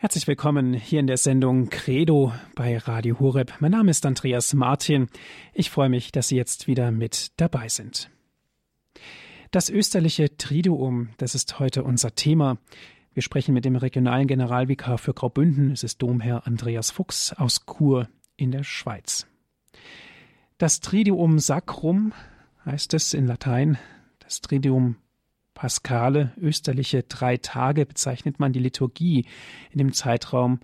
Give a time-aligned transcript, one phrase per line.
[0.00, 3.54] Herzlich willkommen hier in der Sendung Credo bei Radio Horeb.
[3.58, 5.08] Mein Name ist Andreas Martin.
[5.54, 8.08] Ich freue mich, dass Sie jetzt wieder mit dabei sind.
[9.50, 12.58] Das österliche Triduum, das ist heute unser Thema.
[13.12, 15.72] Wir sprechen mit dem regionalen Generalvikar für Graubünden.
[15.72, 19.26] Es ist Domherr Andreas Fuchs aus Chur in der Schweiz.
[20.58, 22.12] Das Triduum Sacrum
[22.64, 23.78] heißt es in Latein.
[24.20, 24.94] Das Triduum
[25.58, 29.26] Paskale, österliche drei Tage, bezeichnet man die Liturgie
[29.72, 30.60] in dem Zeitraum,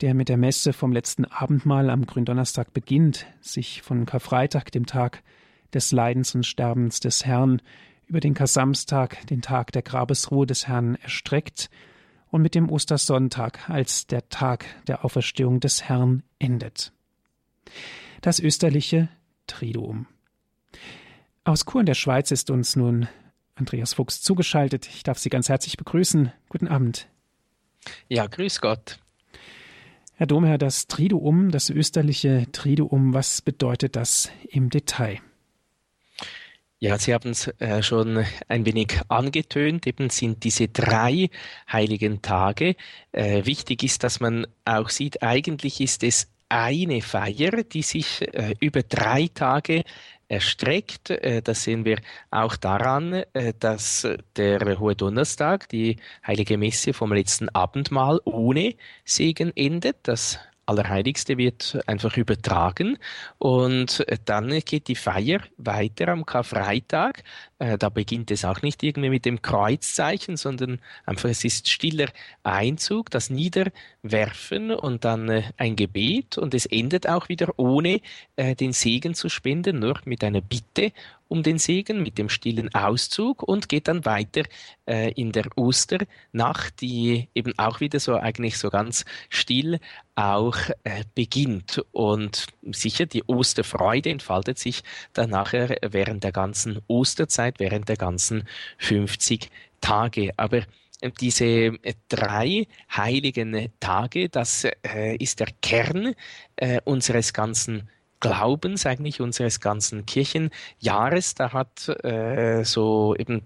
[0.00, 5.22] der mit der Messe vom letzten Abendmahl am Gründonnerstag beginnt, sich von Karfreitag, dem Tag
[5.72, 7.62] des Leidens und Sterbens des Herrn,
[8.08, 11.70] über den Kasamstag, den Tag der Grabesruhe des Herrn, erstreckt
[12.28, 16.92] und mit dem Ostersonntag als der Tag der Auferstehung des Herrn endet.
[18.22, 19.08] Das österliche
[19.46, 20.08] Triduum.
[21.44, 23.06] Aus Chur in der Schweiz ist uns nun
[23.62, 24.88] Andreas Fuchs zugeschaltet.
[24.88, 26.32] Ich darf Sie ganz herzlich begrüßen.
[26.48, 27.06] Guten Abend.
[28.08, 28.98] Ja, grüß Gott.
[30.14, 35.20] Herr Domherr, das Triduum, das österliche Triduum, was bedeutet das im Detail?
[36.80, 39.86] Ja, Sie haben es äh, schon ein wenig angetönt.
[39.86, 41.30] Eben sind diese drei
[41.70, 42.74] heiligen Tage.
[43.12, 48.54] Äh, wichtig ist, dass man auch sieht, eigentlich ist es eine Feier, die sich äh,
[48.58, 49.84] über drei Tage
[50.32, 51.10] erstreckt.
[51.10, 51.98] Äh, das sehen wir
[52.30, 59.52] auch daran, äh, dass der Hohe Donnerstag, die heilige Messe vom letzten Abendmahl ohne Segen
[59.54, 59.96] endet.
[60.04, 62.98] Das Allerheiligste wird einfach übertragen.
[63.38, 67.24] Und dann geht die Feier weiter am Karfreitag.
[67.58, 72.08] Äh, da beginnt es auch nicht irgendwie mit dem Kreuzzeichen, sondern einfach es ist stiller
[72.42, 76.38] Einzug, das Niederwerfen und dann äh, ein Gebet.
[76.38, 78.00] Und es endet auch wieder ohne
[78.36, 80.92] äh, den Segen zu spenden, nur mit einer Bitte
[81.28, 84.42] um den Segen mit dem stillen Auszug und geht dann weiter
[84.86, 89.78] äh, in der Osternacht, die eben auch wieder so eigentlich so ganz still
[90.14, 91.82] auch äh, beginnt.
[91.92, 94.82] Und sicher die Osterfreude entfaltet sich
[95.12, 98.46] dann nachher während der ganzen Osterzeit, während der ganzen
[98.78, 99.50] 50
[99.80, 100.32] Tage.
[100.36, 100.62] Aber
[101.02, 102.66] äh, diese äh, drei
[102.96, 106.14] heiligen Tage, das äh, ist der Kern
[106.56, 107.88] äh, unseres ganzen
[108.22, 111.34] Glaubens eigentlich unseres ganzen Kirchenjahres.
[111.34, 113.42] Da hat äh, so eben,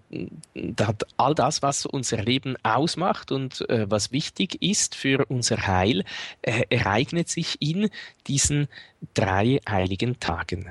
[0.55, 5.67] da hat all das, was unser Leben ausmacht und äh, was wichtig ist für unser
[5.67, 6.05] Heil,
[6.43, 7.89] äh, ereignet sich in
[8.27, 8.69] diesen
[9.15, 10.71] drei heiligen Tagen.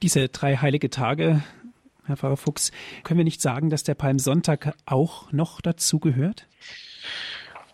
[0.00, 1.42] Diese drei heilige Tage,
[2.04, 2.70] Herr Pfarrer Fuchs,
[3.02, 6.46] können wir nicht sagen, dass der Palmsonntag auch noch dazu gehört?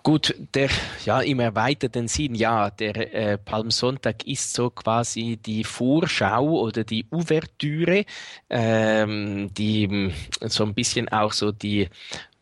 [0.05, 0.69] Gut, der,
[1.05, 7.07] ja, im erweiterten Sinn, ja, der äh, Palmsonntag ist so quasi die Vorschau oder die
[7.13, 8.05] Ouvertüre,
[8.51, 11.89] ähm, die so ein bisschen auch so die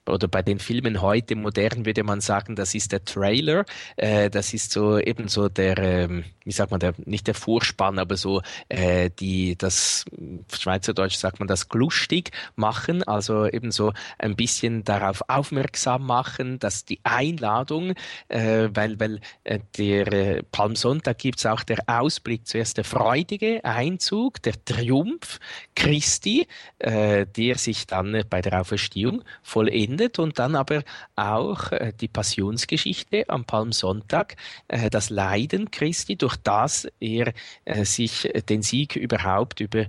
[0.08, 3.64] oder bei den Filmen heute modern würde man sagen, das ist der Trailer.
[3.96, 7.98] Äh, das ist so eben so der, ähm, wie sagt man, der, nicht der Vorspann,
[7.98, 10.04] aber so äh, die, das
[10.52, 16.84] Schweizerdeutsch sagt man das glustig machen, also eben so ein bisschen darauf aufmerksam machen, dass
[16.84, 17.94] die Einladung,
[18.28, 24.42] äh, weil, weil äh, der äh, Palmsonntag gibt's auch der Ausblick, zuerst der freudige Einzug,
[24.42, 25.38] der Triumph
[25.74, 26.46] Christi,
[26.78, 30.82] äh, der sich dann bei der Auferstehung vollendet findet und dann aber
[31.16, 34.36] auch äh, die Passionsgeschichte am Palmsonntag,
[34.68, 37.32] äh, das Leiden Christi, durch das er
[37.64, 39.86] äh, sich den Sieg überhaupt über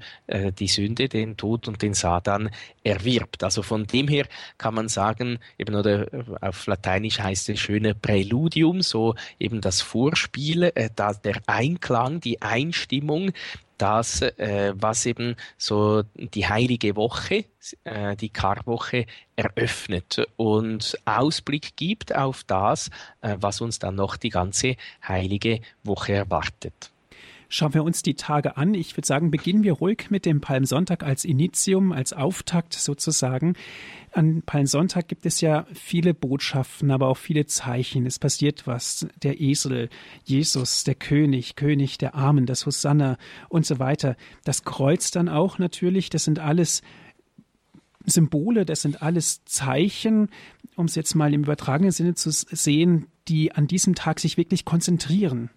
[0.58, 2.50] die Sünde, den Tod und den Satan
[2.84, 3.44] erwirbt.
[3.44, 4.26] Also von dem her
[4.58, 6.08] kann man sagen, eben oder
[6.42, 13.32] auf Lateinisch heißt es schöne Präludium, so eben das Vorspiel, der Einklang, die Einstimmung
[13.82, 17.46] das, äh, was eben so die heilige Woche,
[17.84, 19.06] äh, die Karwoche
[19.36, 22.90] eröffnet und Ausblick gibt auf das,
[23.22, 24.76] äh, was uns dann noch die ganze
[25.08, 26.92] heilige Woche erwartet.
[27.54, 28.74] Schauen wir uns die Tage an.
[28.76, 33.56] Ich würde sagen, beginnen wir ruhig mit dem Palmsonntag als Initium, als Auftakt sozusagen.
[34.14, 38.06] An Palmsonntag gibt es ja viele Botschaften, aber auch viele Zeichen.
[38.06, 39.08] Es passiert was.
[39.24, 39.90] Der Esel,
[40.26, 43.18] Jesus, der König, König der Armen, das Hosanna
[43.48, 44.18] und so weiter.
[44.44, 46.10] Das Kreuz dann auch natürlich.
[46.10, 46.82] Das sind alles
[48.06, 50.30] Symbole, das sind alles Zeichen,
[50.76, 54.66] um es jetzt mal im übertragenen Sinne zu sehen, die an diesem Tag sich wirklich
[54.66, 55.52] konzentrieren.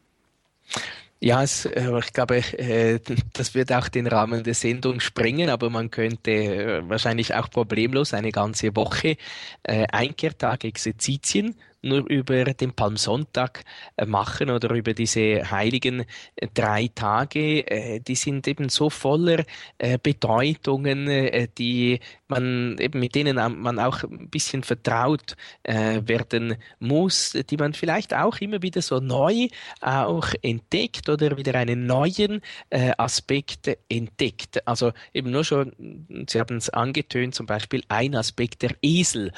[1.20, 3.00] Ja, es, äh, ich glaube, äh,
[3.32, 8.12] das wird auch den Rahmen der Sendung sprengen, aber man könnte äh, wahrscheinlich auch problemlos
[8.12, 9.16] eine ganze Woche
[9.66, 11.55] Einkehrtag, Exerzitien
[11.85, 13.65] nur über den Palmsonntag
[13.97, 16.05] äh, machen oder über diese heiligen
[16.37, 17.67] äh, drei Tage.
[17.71, 19.45] Äh, die sind eben so voller
[20.03, 21.09] Bedeutungen,
[21.59, 28.15] die man eben mit denen man auch ein bisschen vertraut werden muss, die man vielleicht
[28.15, 29.49] auch immer wieder so neu
[29.81, 32.41] auch entdeckt oder wieder einen neuen
[32.71, 34.67] Aspekt entdeckt.
[34.67, 35.73] Also eben nur schon,
[36.29, 39.33] Sie haben es angetönt, zum Beispiel ein Aspekt der Esel,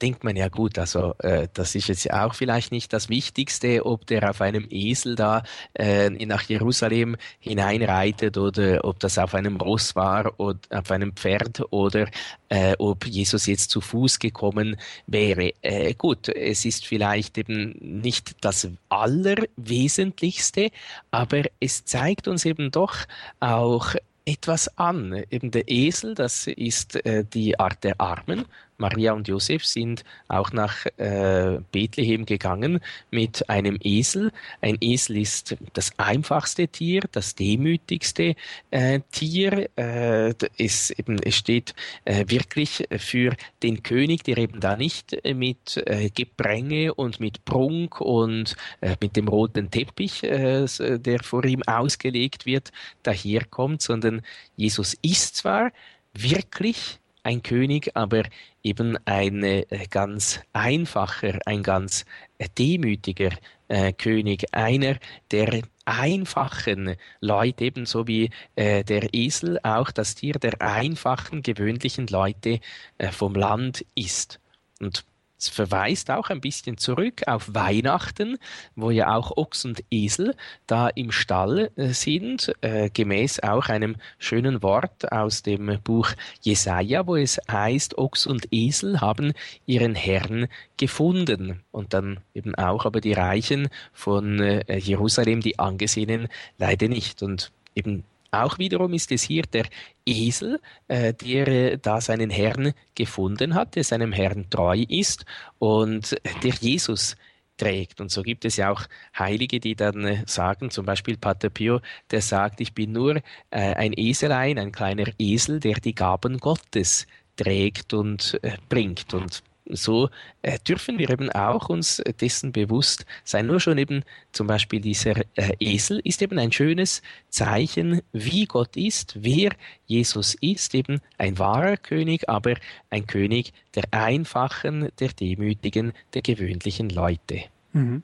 [0.00, 1.14] denkt man ja gut, also
[1.52, 5.42] das ist jetzt auch vielleicht nicht das Wichtigste, ob der auf einem Esel da
[5.74, 11.62] äh, nach Jerusalem hineinreitet oder ob das auf einem Ross war oder auf einem Pferd
[11.70, 12.08] oder
[12.48, 14.76] äh, ob Jesus jetzt zu Fuß gekommen
[15.06, 15.52] wäre.
[15.62, 20.70] Äh, gut, es ist vielleicht eben nicht das Allerwesentlichste,
[21.10, 22.96] aber es zeigt uns eben doch
[23.40, 23.94] auch
[24.24, 25.24] etwas an.
[25.30, 28.46] Eben der Esel, das ist äh, die Art der Armen
[28.78, 32.80] Maria und Josef sind auch nach äh, Bethlehem gegangen
[33.10, 34.32] mit einem Esel.
[34.60, 38.34] Ein Esel ist das einfachste Tier, das demütigste
[38.70, 39.70] äh, Tier.
[39.76, 41.74] Äh, es, eben, es steht
[42.04, 48.00] äh, wirklich für den König, der eben da nicht mit äh, Gepränge und mit Prunk
[48.00, 52.72] und äh, mit dem roten Teppich, der vor ihm ausgelegt wird,
[53.02, 54.22] daherkommt, sondern
[54.56, 55.70] Jesus ist zwar
[56.12, 58.24] wirklich ein König, aber
[58.64, 62.04] eben ein äh, ganz einfacher, ein ganz
[62.38, 63.30] äh, demütiger
[63.68, 64.96] äh, König, einer
[65.30, 72.60] der einfachen Leute, ebenso wie äh, der Esel auch das Tier der einfachen, gewöhnlichen Leute
[72.98, 74.40] äh, vom Land ist.
[74.80, 75.04] Und
[75.44, 78.38] es verweist auch ein bisschen zurück auf Weihnachten,
[78.76, 80.34] wo ja auch Ochs und Esel
[80.66, 86.10] da im Stall äh, sind, äh, gemäß auch einem schönen Wort aus dem Buch
[86.40, 89.32] Jesaja, wo es heißt, Ochs und Esel haben
[89.66, 91.62] ihren Herrn gefunden.
[91.70, 97.22] Und dann eben auch aber die Reichen von äh, Jerusalem, die Angesehenen, leider nicht.
[97.22, 98.04] Und eben
[98.42, 99.66] auch wiederum ist es hier der
[100.06, 105.24] Esel, äh, der äh, da seinen Herrn gefunden hat, der seinem Herrn treu ist
[105.58, 107.16] und der Jesus
[107.56, 108.00] trägt.
[108.00, 108.82] Und so gibt es ja auch
[109.18, 113.20] Heilige, die dann äh, sagen, zum Beispiel Pater Pio, der sagt, ich bin nur äh,
[113.50, 119.14] ein Eselein, ein kleiner Esel, der die Gaben Gottes trägt und äh, bringt.
[119.14, 120.10] Und so
[120.42, 123.46] äh, dürfen wir eben auch uns dessen bewusst sein.
[123.46, 128.76] Nur schon eben zum Beispiel dieser äh, Esel ist eben ein schönes Zeichen, wie Gott
[128.76, 129.52] ist, wer
[129.86, 132.54] Jesus ist, eben ein wahrer König, aber
[132.90, 137.44] ein König der einfachen, der demütigen, der gewöhnlichen Leute.
[137.72, 138.02] Mhm.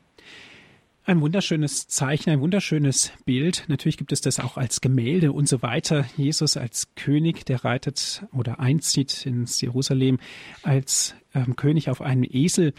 [1.04, 3.64] Ein wunderschönes Zeichen, ein wunderschönes Bild.
[3.68, 6.04] Natürlich gibt es das auch als Gemälde und so weiter.
[6.16, 10.18] Jesus als König, der reitet oder einzieht ins Jerusalem
[10.62, 12.74] als ähm, König auf einem Esel.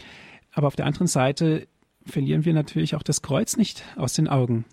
[0.52, 1.66] Aber auf der anderen Seite
[2.06, 4.64] verlieren wir natürlich auch das Kreuz nicht aus den Augen.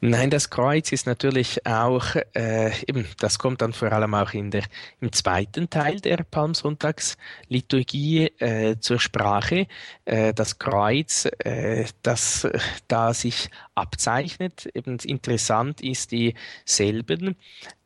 [0.00, 4.50] Nein, das Kreuz ist natürlich auch, äh, eben, das kommt dann vor allem auch in
[4.50, 4.64] der,
[5.00, 9.66] im zweiten Teil der Palmsonntagsliturgie äh, zur Sprache.
[10.04, 12.46] Äh, das Kreuz, äh, das
[12.86, 14.68] da sich abzeichnet.
[14.74, 17.36] Eben interessant ist dieselben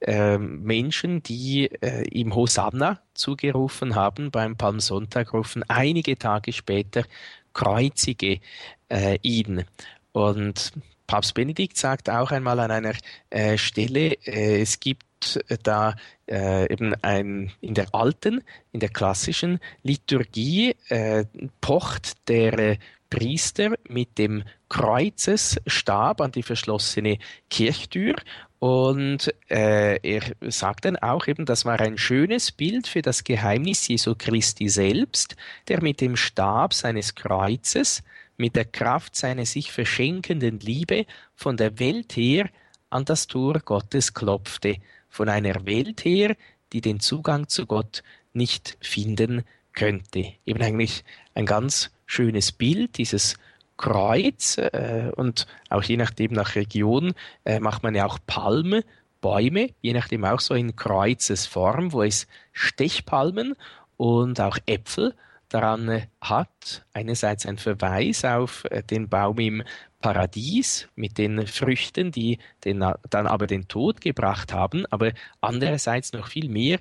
[0.01, 7.05] äh, Menschen, die äh, ihm Hosanna zugerufen haben beim Palmsonntag, rufen einige Tage später
[7.53, 8.41] kreuzige
[8.89, 9.65] äh, ihn.
[10.13, 10.73] Und
[11.13, 12.95] Papst Benedikt sagt auch einmal an einer
[13.29, 15.95] äh, Stelle, äh, es gibt äh, da
[16.27, 18.43] äh, eben ein, in der alten,
[18.73, 21.27] in der klassischen Liturgie äh,
[21.61, 22.79] pocht der äh,
[23.11, 27.19] Priester mit dem Kreuzesstab an die verschlossene
[27.51, 28.15] Kirchtür
[28.59, 33.87] und äh, er sagt dann auch eben, das war ein schönes Bild für das Geheimnis
[33.87, 35.37] Jesu Christi selbst,
[35.69, 38.03] der mit dem Stab seines Kreuzes
[38.43, 41.07] mit der Kraft seiner sich verschenkenden Liebe
[41.37, 42.51] von der Welt her
[42.91, 46.35] an das Tor Gottes klopfte, von einer Welt her,
[46.73, 49.45] die den Zugang zu Gott nicht finden
[49.75, 50.33] könnte.
[50.45, 53.37] Eben eigentlich ein ganz schönes Bild, dieses
[53.77, 58.83] Kreuz äh, und auch je nachdem nach Region äh, macht man ja auch Palme,
[59.21, 63.55] Bäume, je nachdem auch so in Kreuzesform, wo es Stechpalmen
[63.97, 65.15] und auch Äpfel
[65.53, 66.85] daran hat.
[66.93, 69.63] Einerseits ein Verweis auf äh, den Baum im
[70.01, 76.27] Paradies mit den Früchten, die den, dann aber den Tod gebracht haben, aber andererseits noch
[76.27, 76.79] viel mehr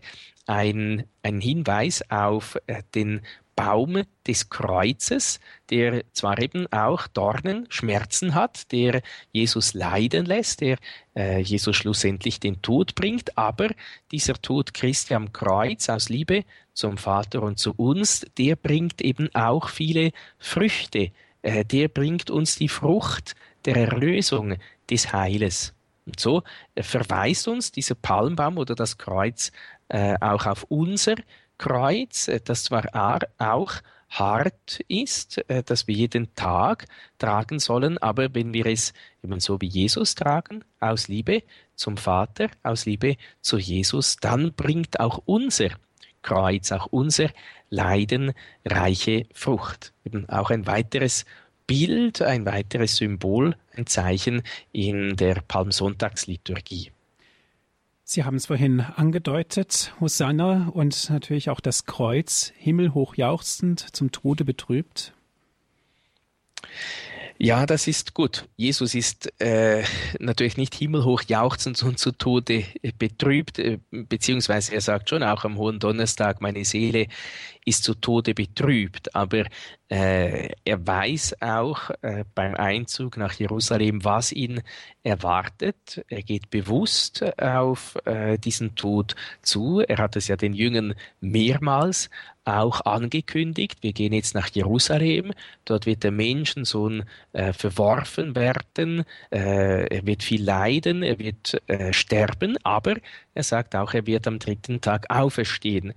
[0.47, 3.21] ein, ein Hinweis auf äh, den
[3.55, 5.39] Baum des Kreuzes,
[5.69, 10.77] der zwar eben auch Dornen, Schmerzen hat, der Jesus leiden lässt, der
[11.15, 13.69] äh, Jesus schlussendlich den Tod bringt, aber
[14.11, 16.43] dieser Tod Christi am Kreuz aus Liebe
[16.73, 22.55] zum Vater und zu uns, der bringt eben auch viele Früchte, äh, der bringt uns
[22.55, 24.57] die Frucht der Erlösung,
[24.91, 25.73] des Heiles.
[26.05, 26.43] Und so
[26.77, 29.51] verweist uns dieser Palmbaum oder das Kreuz
[29.87, 31.15] äh, auch auf unser
[31.61, 32.87] Kreuz, äh, das zwar
[33.37, 33.73] auch
[34.09, 36.85] hart ist, äh, das wir jeden Tag
[37.19, 41.43] tragen sollen, aber wenn wir es eben so wie Jesus tragen, aus Liebe
[41.75, 45.69] zum Vater, aus Liebe zu Jesus, dann bringt auch unser
[46.23, 47.29] Kreuz, auch unser
[47.69, 48.33] Leiden
[48.65, 49.93] reiche Frucht.
[50.03, 51.25] Eben auch ein weiteres
[51.67, 54.41] Bild, ein weiteres Symbol, ein Zeichen
[54.71, 56.91] in der Palmsonntagsliturgie.
[58.13, 64.43] Sie haben es vorhin angedeutet, Hosanna und natürlich auch das Kreuz, himmelhoch jauchzend, zum Tode
[64.43, 65.13] betrübt.
[67.43, 68.47] Ja, das ist gut.
[68.55, 69.83] Jesus ist äh,
[70.19, 72.65] natürlich nicht himmelhoch jauchzend und zu Tode
[72.99, 77.07] betrübt, äh, beziehungsweise er sagt schon auch am Hohen Donnerstag, meine Seele
[77.65, 79.45] ist zu Tode betrübt, aber
[79.89, 84.61] äh, er weiß auch äh, beim Einzug nach Jerusalem, was ihn
[85.01, 86.05] erwartet.
[86.09, 89.79] Er geht bewusst auf äh, diesen Tod zu.
[89.79, 92.11] Er hat es ja den Jüngern mehrmals
[92.45, 93.79] auch angekündigt.
[93.81, 95.33] Wir gehen jetzt nach Jerusalem.
[95.65, 99.05] Dort wird der Menschensohn äh, verworfen werden.
[99.31, 101.03] Äh, er wird viel leiden.
[101.03, 102.57] Er wird äh, sterben.
[102.63, 102.95] Aber
[103.33, 105.93] er sagt auch, er wird am dritten Tag auferstehen.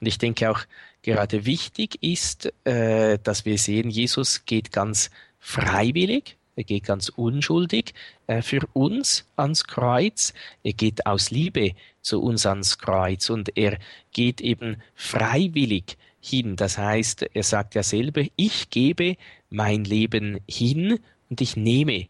[0.00, 0.60] Und ich denke auch,
[1.02, 7.94] gerade wichtig ist, äh, dass wir sehen, Jesus geht ganz freiwillig, er geht ganz unschuldig
[8.26, 10.34] äh, für uns ans Kreuz,
[10.64, 11.70] er geht aus Liebe
[12.02, 13.78] zu uns ans Kreuz und er
[14.12, 16.56] geht eben freiwillig hin.
[16.56, 19.16] Das heißt, er sagt ja selber, ich gebe
[19.50, 20.98] mein Leben hin
[21.30, 22.08] und ich nehme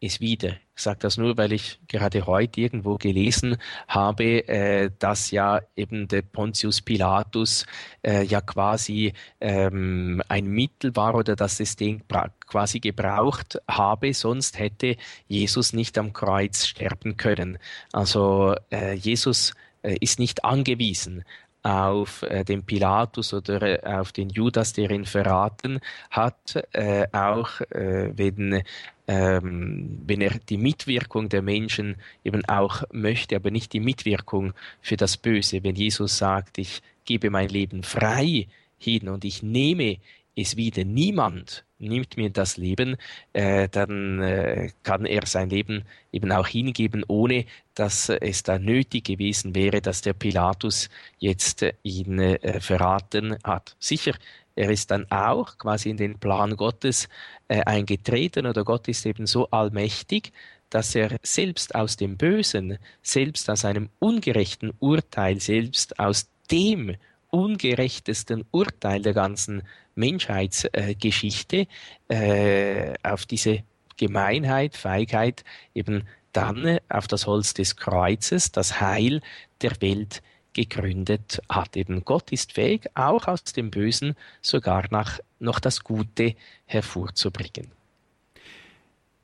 [0.00, 0.56] es wieder.
[0.78, 3.56] Ich sage das nur, weil ich gerade heute irgendwo gelesen
[3.88, 7.66] habe, äh, dass ja eben der Pontius Pilatus
[8.06, 12.02] äh, ja quasi ähm, ein Mittel war oder dass es den
[12.46, 17.58] quasi gebraucht habe, sonst hätte Jesus nicht am Kreuz sterben können.
[17.92, 21.24] Also äh, Jesus äh, ist nicht angewiesen
[21.62, 27.60] auf äh, den Pilatus oder äh, auf den Judas, der ihn verraten hat, äh, auch
[27.70, 28.62] äh, wenn,
[29.06, 34.96] ähm, wenn er die Mitwirkung der Menschen eben auch möchte, aber nicht die Mitwirkung für
[34.96, 35.62] das Böse.
[35.64, 38.46] Wenn Jesus sagt, ich gebe mein Leben frei
[38.78, 39.98] hin und ich nehme
[40.38, 42.96] es wieder niemand nimmt mir das Leben,
[43.32, 49.04] äh, dann äh, kann er sein Leben eben auch hingeben, ohne dass es da nötig
[49.04, 53.76] gewesen wäre, dass der Pilatus jetzt äh, ihn äh, verraten hat.
[53.78, 54.14] Sicher,
[54.56, 57.08] er ist dann auch quasi in den Plan Gottes
[57.46, 60.32] äh, eingetreten oder Gott ist eben so allmächtig,
[60.70, 66.96] dass er selbst aus dem Bösen, selbst aus einem ungerechten Urteil, selbst aus dem
[67.30, 69.62] ungerechtesten Urteil der ganzen
[69.98, 71.66] Menschheitsgeschichte
[72.08, 73.62] äh, auf diese
[73.96, 79.20] Gemeinheit, Feigheit eben dann auf das Holz des Kreuzes das Heil
[79.60, 81.76] der Welt gegründet hat.
[81.76, 86.34] Eben Gott ist fähig, auch aus dem Bösen sogar nach, noch das Gute
[86.66, 87.70] hervorzubringen.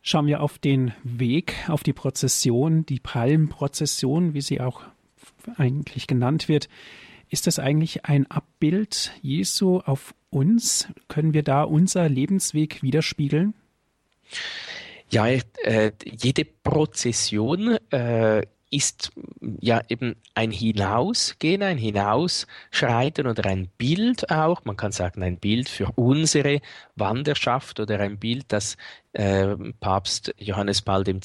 [0.02, 4.82] Schauen wir auf den Weg, auf die Prozession, die Palmprozession, wie sie auch
[5.56, 6.68] eigentlich genannt wird.
[7.30, 10.88] Ist das eigentlich ein Abbild Jesu auf uns?
[11.08, 13.54] Können wir da unser Lebensweg widerspiegeln?
[15.10, 19.12] Ja, äh, jede Prozession äh, ist
[19.60, 24.64] ja eben ein Hinausgehen, ein Hinausschreiten oder ein Bild auch.
[24.64, 26.60] Man kann sagen, ein Bild für unsere
[26.96, 28.76] Wanderschaft oder ein Bild, das
[29.14, 31.20] äh, Papst Johannes Paul II.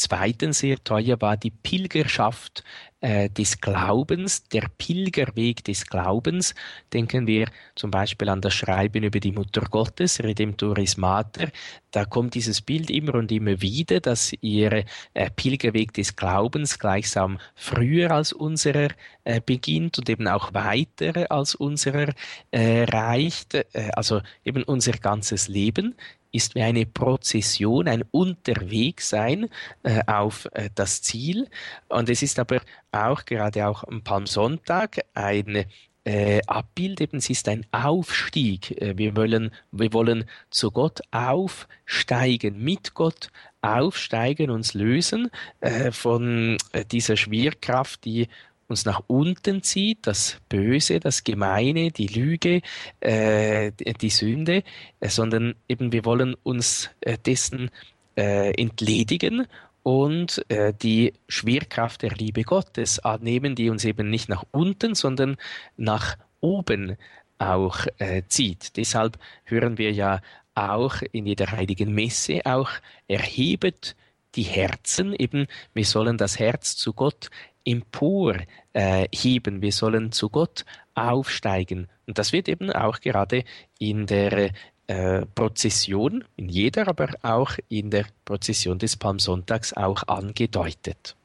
[0.53, 2.63] sehr teuer war, die Pilgerschaft
[3.01, 6.53] äh, des Glaubens, der Pilgerweg des Glaubens.
[6.93, 11.47] Denken wir zum Beispiel an das Schreiben über die Mutter Gottes, Redemptoris Mater.
[11.91, 17.39] Da kommt dieses Bild immer und immer wieder, dass ihr äh, Pilgerweg des Glaubens gleichsam
[17.55, 18.89] früher als unserer
[19.23, 22.13] äh, beginnt und eben auch weiter als unserer
[22.51, 23.55] äh, reicht.
[23.55, 25.95] Äh, also eben unser ganzes Leben
[26.31, 29.49] ist wie eine Prozession, ein Unterwegssein
[29.83, 31.47] äh, auf äh, das Ziel.
[31.87, 35.65] Und es ist aber auch gerade auch am Palmsonntag ein
[36.05, 38.81] äh, Abbild, eben es ist ein Aufstieg.
[38.81, 43.29] Äh, wir wollen, wir wollen zu Gott aufsteigen, mit Gott
[43.61, 48.27] aufsteigen, uns lösen äh, von äh, dieser Schwerkraft, die
[48.69, 52.61] uns nach unten zieht, das Böse, das Gemeine, die Lüge,
[52.99, 54.63] äh, die Sünde,
[54.99, 57.71] äh, sondern eben wir wollen uns äh, dessen
[58.15, 59.47] äh, entledigen
[59.83, 65.37] und äh, die Schwerkraft der Liebe Gottes annehmen, die uns eben nicht nach unten, sondern
[65.77, 66.97] nach oben
[67.39, 68.77] auch äh, zieht.
[68.77, 70.21] Deshalb hören wir ja
[70.53, 72.69] auch in jeder heiligen Messe auch
[73.07, 73.95] erhebet
[74.35, 77.29] die Herzen, eben wir sollen das Herz zu Gott
[77.69, 78.35] empor
[78.73, 81.87] äh, wir sollen zu Gott aufsteigen.
[82.07, 83.43] Und das wird eben auch gerade
[83.77, 84.51] in der
[84.87, 91.15] äh, Prozession, in jeder, aber auch in der Prozession des Palmsonntags auch angedeutet.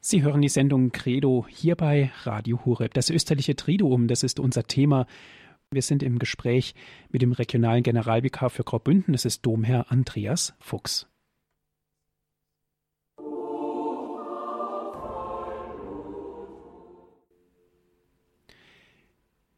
[0.00, 2.94] Sie hören die Sendung Credo hier bei Radio Hureb.
[2.94, 5.06] Das österliche Triduum, das ist unser Thema.
[5.70, 6.74] Wir sind im Gespräch
[7.10, 11.09] mit dem regionalen Generalvikar für Graubünden, das ist Domherr Andreas Fuchs.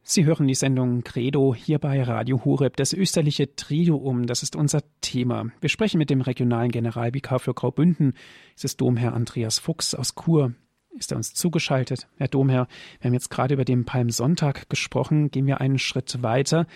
[0.05, 4.83] Sie hören die Sendung Credo hier bei Radio Horeb, das österliche Triduum, das ist unser
[5.01, 5.47] Thema.
[5.61, 8.15] Wir sprechen mit dem regionalen Generalvikar für Graubünden,
[8.57, 10.55] es ist Domherr Andreas Fuchs aus Chur.
[10.99, 12.09] Ist er uns zugeschaltet?
[12.19, 12.67] Herr Domherr,
[13.01, 16.67] wir haben jetzt gerade über den Palmsonntag gesprochen, gehen wir einen Schritt weiter.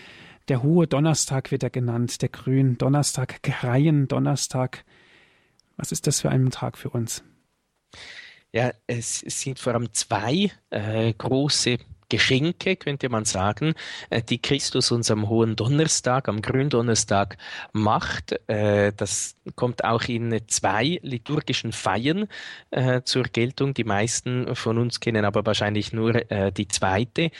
[0.46, 4.84] Der hohe Donnerstag wird er genannt, der Grün Donnerstag, Greien Donnerstag.
[5.76, 7.24] Was ist das für ein Tag für uns?
[8.52, 11.78] Ja, es sind vor allem zwei äh, große
[12.08, 13.74] Geschenke, könnte man sagen,
[14.10, 17.36] äh, die Christus uns am Hohen Donnerstag, am Gründonnerstag
[17.72, 18.38] macht.
[18.48, 22.28] Äh, das kommt auch in zwei liturgischen Feiern
[22.70, 23.74] äh, zur Geltung.
[23.74, 27.30] Die meisten von uns kennen aber wahrscheinlich nur die zweite.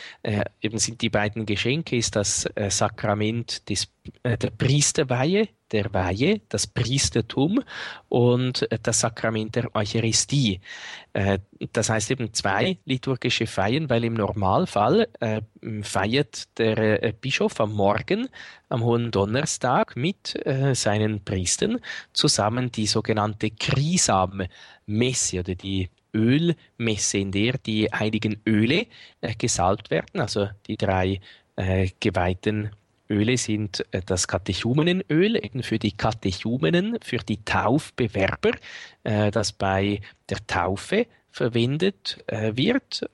[0.61, 3.89] Eben sind die beiden Geschenke, ist das Sakrament des,
[4.25, 7.63] der Priesterweihe, der Weihe, das Priestertum
[8.09, 10.61] und das Sakrament der Eucharistie.
[11.13, 11.39] Äh,
[11.73, 15.41] das heißt eben zwei liturgische Feiern, weil im Normalfall äh,
[15.83, 18.29] feiert der äh, Bischof am Morgen,
[18.69, 21.81] am Hohen Donnerstag mit äh, seinen Priestern
[22.13, 28.87] zusammen die sogenannte Krisam-Messe oder die Ölmesse, in der die heiligen Öle
[29.21, 31.21] äh, gesalbt werden, also die drei
[31.57, 32.71] äh, geweihten
[33.11, 38.53] Öle sind äh, das Katechumenenöl, eben für die Katechumenen, für die Taufbewerber,
[39.05, 43.09] äh, das bei der Taufe verwendet äh, wird.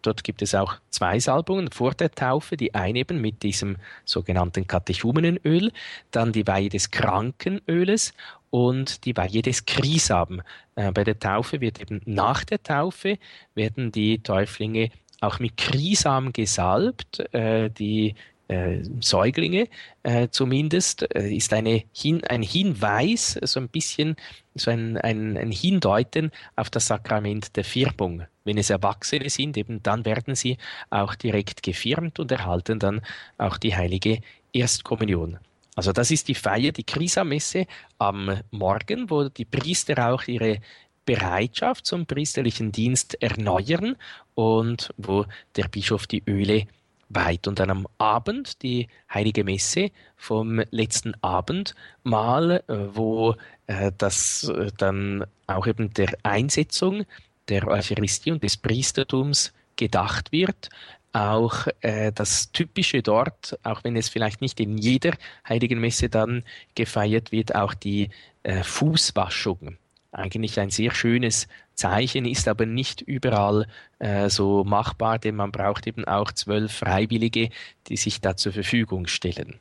[0.00, 3.76] Dort gibt es auch zwei Salbungen vor der Taufe, die eine eben mit diesem
[4.06, 5.72] sogenannten Katechumenenöl,
[6.10, 8.14] dann die Weihe des Krankenöles
[8.48, 10.40] und die Weihe des Krisam.
[10.74, 13.18] Bei der Taufe wird eben nach der Taufe
[13.54, 14.88] werden die Täuflinge
[15.20, 18.14] auch mit Krisam gesalbt, die
[18.48, 19.68] äh, Säuglinge
[20.02, 24.16] äh, zumindest, äh, ist eine Hin ein Hinweis, so ein bisschen
[24.54, 28.24] so ein, ein, ein Hindeuten auf das Sakrament der Firmung.
[28.44, 30.56] Wenn es Erwachsene sind, eben dann werden sie
[30.90, 33.02] auch direkt gefirmt und erhalten dann
[33.36, 34.20] auch die heilige
[34.52, 35.38] Erstkommunion.
[35.76, 37.66] Also das ist die Feier, die Krisamesse
[37.98, 40.60] am Morgen, wo die Priester auch ihre
[41.04, 43.96] Bereitschaft zum priesterlichen Dienst erneuern
[44.34, 45.24] und wo
[45.56, 46.66] der Bischof die Öle
[47.08, 47.46] weit.
[47.46, 53.34] Und dann am Abend die heilige Messe vom letzten Abend mal, äh, wo
[53.66, 57.04] äh, das äh, dann auch eben der Einsetzung
[57.48, 60.68] der Eucharistie und des Priestertums gedacht wird.
[61.12, 65.14] Auch äh, das Typische dort, auch wenn es vielleicht nicht in jeder
[65.48, 66.44] heiligen Messe dann
[66.74, 68.10] gefeiert wird, auch die
[68.42, 69.78] äh, Fußwaschung
[70.12, 73.66] eigentlich ein sehr schönes Zeichen, ist aber nicht überall
[73.98, 77.50] äh, so machbar, denn man braucht eben auch zwölf Freiwillige,
[77.88, 79.58] die sich da zur Verfügung stellen.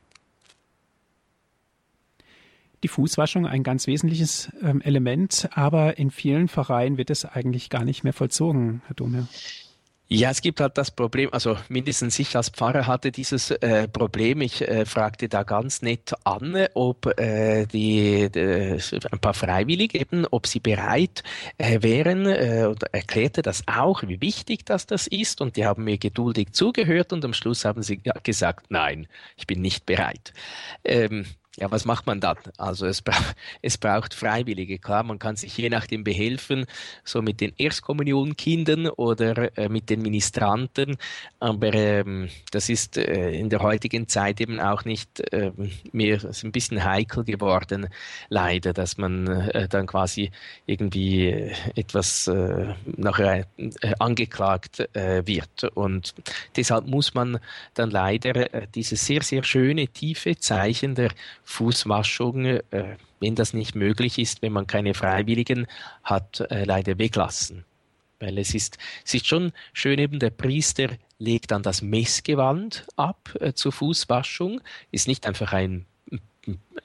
[2.83, 7.83] Die Fußwaschung ein ganz wesentliches ähm, Element, aber in vielen Vereinen wird es eigentlich gar
[7.83, 9.27] nicht mehr vollzogen, Herr Domherr.
[10.10, 14.39] Ja, es gibt halt das Problem, also mindestens ich als Pfarrer hatte dieses äh, Problem.
[14.39, 18.80] Ich äh, fragte da ganz nett an, ob äh, die, die,
[19.12, 21.24] ein paar Freiwillige eben, ob sie bereit
[21.58, 25.41] äh, wären äh, und erklärte das auch, wie wichtig das das ist.
[25.41, 29.60] Und die haben mir geduldig zugehört und am Schluss haben sie gesagt, nein, ich bin
[29.60, 30.32] nicht bereit.
[30.86, 31.26] Ähm,
[31.60, 32.38] ja, was macht man dann?
[32.58, 33.15] Also es, bra
[33.63, 34.78] es braucht Freiwillige.
[34.78, 36.65] Klar, man kann sich je nachdem behelfen,
[37.04, 40.98] so mit den Erstkommunionkindern oder äh, mit den Ministranten.
[41.39, 45.52] Aber ähm, das ist äh, in der heutigen Zeit eben auch nicht äh,
[45.91, 47.89] mehr ist ein bisschen heikel geworden,
[48.30, 50.30] leider, dass man äh, dann quasi
[50.67, 55.63] irgendwie äh, etwas äh, nachher äh, angeklagt wird.
[55.76, 56.13] Und
[56.56, 57.39] deshalb muss man
[57.74, 61.10] dann leider dieses sehr, sehr schöne, tiefe Zeichen der
[61.47, 65.65] Fußwaschung, äh, wenn das nicht möglich ist, wenn man keine Freiwilligen
[66.03, 67.63] hat, äh, leider weglassen.
[68.19, 73.33] Weil es ist, es ist schon schön eben, der Priester legt dann das Messgewand ab
[73.39, 74.60] äh, zur Fußwaschung,
[74.91, 75.86] ist nicht einfach ein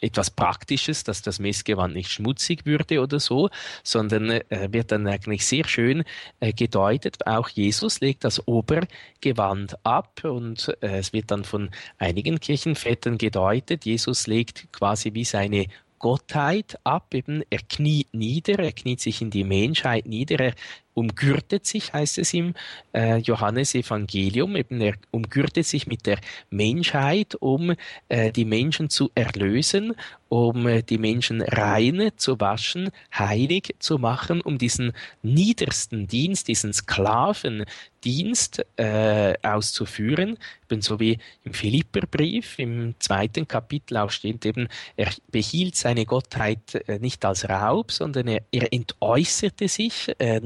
[0.01, 3.51] etwas Praktisches, dass das Messgewand nicht schmutzig würde oder so,
[3.83, 6.05] sondern äh, wird dann eigentlich sehr schön
[6.41, 7.27] äh, gedeutet.
[7.27, 13.85] Auch Jesus legt das Obergewand ab und äh, es wird dann von einigen Kirchenvätern gedeutet.
[13.85, 15.67] Jesus legt quasi wie seine
[16.03, 20.55] Gottheit ab, eben er kniet nieder, er kniet sich in die Menschheit nieder, er
[20.95, 22.55] umgürtet sich, heißt es im
[22.93, 26.19] äh, Johannesevangelium, eben er umgürtet sich mit der
[26.51, 27.75] Menschheit, um
[28.09, 29.95] äh, die Menschen zu erlösen,
[30.33, 36.73] um äh, die Menschen rein zu waschen, heilig zu machen, um diesen niedersten Dienst, diesen
[36.73, 40.39] Sklavendienst äh, auszuführen.
[40.71, 46.77] Eben so wie im Philipperbrief im zweiten Kapitel auch steht eben, er behielt seine Gottheit
[46.89, 50.41] äh, nicht als Raub, sondern er, er entäußerte sich, äh,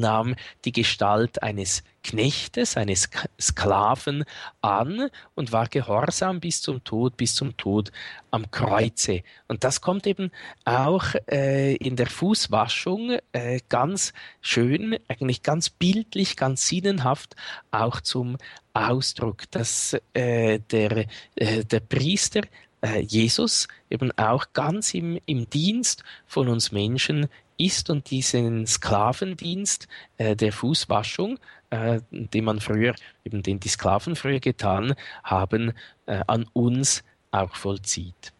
[0.65, 4.25] die Gestalt eines Knechtes, eines Sklaven
[4.61, 7.91] an und war gehorsam bis zum Tod, bis zum Tod
[8.31, 9.23] am Kreuze.
[9.49, 10.31] Und das kommt eben
[10.65, 17.35] auch äh, in der Fußwaschung äh, ganz schön, eigentlich ganz bildlich, ganz sinnenhaft
[17.73, 18.37] auch zum
[18.73, 22.43] Ausdruck, dass äh, der, äh, der Priester
[22.83, 29.89] äh, Jesus eben auch ganz im, im Dienst von uns Menschen ist und diesen Sklavendienst
[30.19, 31.39] äh, der Fußwaschung,
[31.71, 35.73] äh, den man früher, eben den die Sklaven früher getan haben,
[36.07, 38.33] äh, an uns auch vollzieht.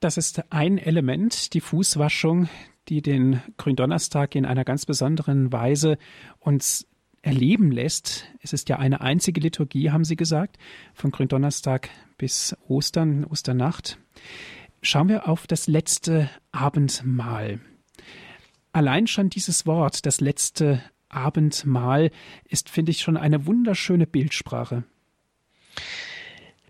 [0.00, 2.48] Das ist ein Element, die Fußwaschung,
[2.88, 5.98] die den Gründonnerstag in einer ganz besonderen Weise
[6.38, 6.86] uns
[7.22, 8.26] erleben lässt.
[8.40, 10.56] Es ist ja eine einzige Liturgie, haben Sie gesagt,
[10.94, 13.98] von Gründonnerstag bis Ostern, Osternacht.
[14.80, 17.60] Schauen wir auf das letzte Abendmahl.
[18.72, 22.10] Allein schon dieses Wort, das letzte Abendmahl,
[22.44, 24.84] ist, finde ich, schon eine wunderschöne Bildsprache.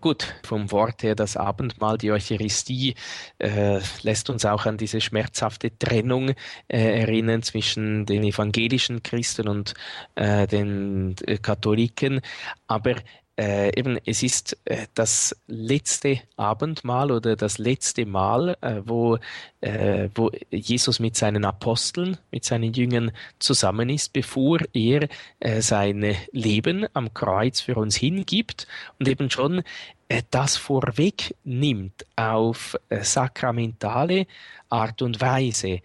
[0.01, 2.95] Gut, vom Wort her das Abendmahl, die Eucharistie,
[3.37, 6.29] äh, lässt uns auch an diese schmerzhafte Trennung
[6.69, 9.73] äh, erinnern zwischen den evangelischen Christen und
[10.15, 12.21] äh, den äh, Katholiken.
[12.67, 12.95] Aber
[13.39, 19.17] äh, eben, es ist äh, das letzte Abendmahl oder das letzte Mal, äh, wo,
[19.61, 25.07] äh, wo Jesus mit seinen Aposteln, mit seinen Jüngern zusammen ist, bevor er
[25.39, 28.67] äh, sein Leben am Kreuz für uns hingibt
[28.99, 29.63] und eben schon
[30.09, 34.27] äh, das vorweg nimmt auf sakramentale
[34.67, 35.79] Art und Weise.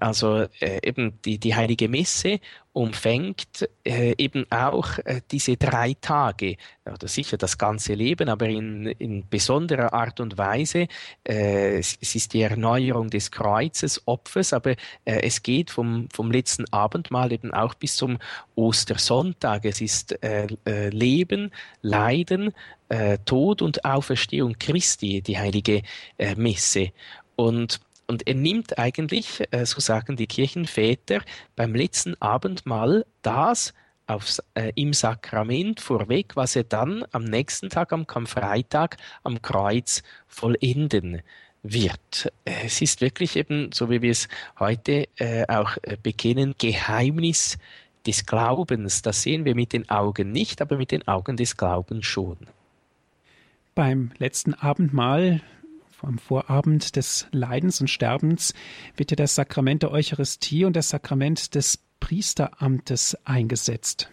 [0.00, 2.38] Also eben die, die heilige Messe
[2.74, 8.86] umfängt äh, eben auch äh, diese drei Tage, oder sicher das ganze Leben, aber in,
[8.86, 10.88] in besonderer Art und Weise.
[11.26, 14.72] Äh, es, ist die Erneuerung des Kreuzes, Opfers, aber
[15.04, 18.18] äh, es geht vom, vom letzten Abendmahl eben auch bis zum
[18.56, 19.64] Ostersonntag.
[19.64, 22.52] Es ist äh, äh, Leben, Leiden,
[23.24, 25.82] Tod und Auferstehung Christi, die heilige
[26.36, 26.92] Messe.
[27.34, 31.20] Und und er nimmt eigentlich, äh, so sagen die Kirchenväter,
[31.56, 33.74] beim letzten Abendmahl das
[34.06, 40.02] aufs, äh, im Sakrament vorweg, was er dann am nächsten Tag, am Karfreitag, am Kreuz
[40.26, 41.22] vollenden
[41.62, 42.32] wird.
[42.44, 47.58] Äh, es ist wirklich eben, so wie wir es heute äh, auch äh, bekennen, Geheimnis
[48.06, 49.02] des Glaubens.
[49.02, 52.36] Das sehen wir mit den Augen nicht, aber mit den Augen des Glaubens schon.
[53.74, 55.40] Beim letzten Abendmahl
[56.04, 58.54] am Vorabend des Leidens und Sterbens
[58.96, 64.10] wird ja das Sakrament der Eucharistie und das Sakrament des Priesteramtes eingesetzt.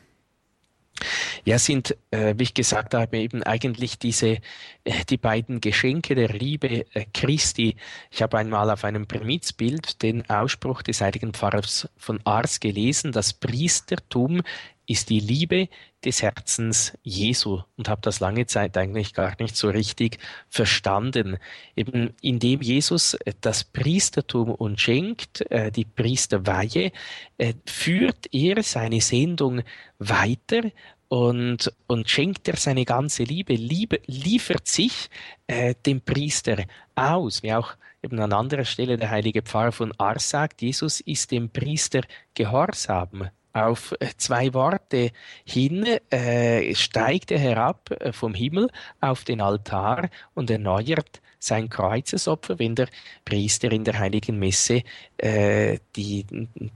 [1.46, 4.38] Ja, sind, äh, wie ich gesagt habe, eben eigentlich diese,
[4.84, 7.76] äh, die beiden Geschenke der Liebe äh, Christi.
[8.12, 13.34] Ich habe einmal auf einem Primizbild den Ausspruch des heiligen Pfarrers von Ars gelesen, das
[13.34, 14.42] Priestertum
[14.86, 15.70] ist die Liebe
[16.06, 20.18] des Herzens Jesu und habe das lange Zeit eigentlich gar nicht so richtig
[20.50, 21.38] verstanden.
[21.76, 26.92] Eben indem Jesus das Priestertum uns schenkt, äh, die Priesterweihe,
[27.38, 29.62] äh, führt er seine Sendung
[30.00, 30.64] weiter
[31.08, 35.10] und, und schenkt er seine ganze Liebe, Liebe liefert sich
[35.48, 36.64] äh, dem Priester
[36.96, 41.32] aus, wie auch eben an anderer Stelle der heilige Pfarrer von Ars sagt, Jesus ist
[41.32, 42.02] dem Priester
[42.34, 45.12] gehorsam auf äh, zwei Worte
[45.46, 52.60] hin äh, steigt er herab äh, vom Himmel auf den Altar und erneuert sein Kreuzesopfer,
[52.60, 52.88] wenn der
[53.26, 54.84] Priester in der heiligen Messe
[55.18, 56.26] äh, die,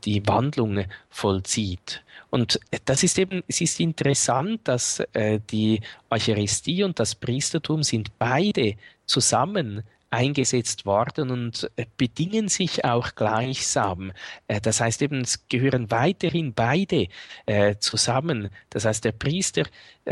[0.04, 2.04] die Wandlung vollzieht.
[2.32, 8.18] Und das ist eben, es ist interessant, dass äh, die Eucharistie und das Priestertum sind
[8.18, 9.84] beide zusammen
[10.16, 14.12] eingesetzt worden und äh, bedingen sich auch gleichsam.
[14.48, 17.08] Äh, das heißt eben, es gehören weiterhin beide
[17.46, 18.50] äh, zusammen.
[18.70, 19.64] Das heißt, der Priester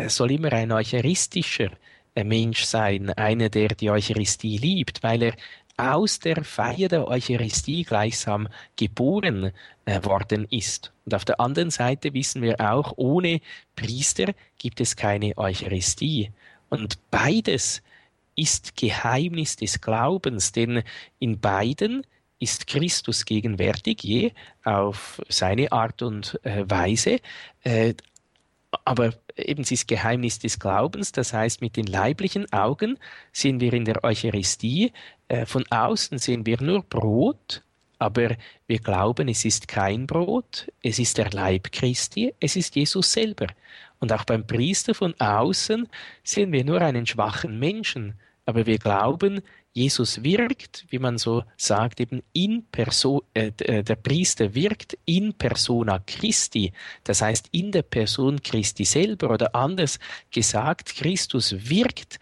[0.08, 1.70] soll immer ein eucharistischer
[2.16, 5.34] Mensch sein, einer, der die Eucharistie liebt, weil er
[5.78, 9.52] aus der Feier der Eucharistie gleichsam geboren
[9.86, 10.92] worden ist.
[11.06, 13.39] Und auf der anderen Seite wissen wir auch, ohne
[13.76, 16.32] Priester gibt es keine Eucharistie.
[16.70, 17.84] Und beides
[18.36, 20.84] ist Geheimnis des Glaubens, denn
[21.19, 22.06] in beiden
[22.39, 24.32] ist Christus gegenwärtig, je
[24.63, 27.19] auf seine Art und äh, Weise.
[27.63, 27.93] Äh,
[28.86, 32.98] aber eben dieses Geheimnis des Glaubens, das heißt, mit den leiblichen Augen
[33.32, 34.91] sehen wir in der Eucharistie,
[35.28, 37.63] äh, von außen sehen wir nur Brot,
[38.04, 38.36] aber
[38.68, 43.48] wir glauben, es ist kein Brot, es ist der Leib Christi, es ist Jesus selber.
[44.00, 45.88] Und auch beim Priester von außen
[46.22, 52.02] sehen wir nur einen schwachen Menschen, aber wir glauben, Jesus wirkt, wie man so sagt,
[52.02, 56.74] eben in Person, äh, äh, der Priester wirkt in persona Christi,
[57.06, 59.98] das heißt in der Person Christi selber oder anders
[60.30, 62.20] gesagt, Christus wirkt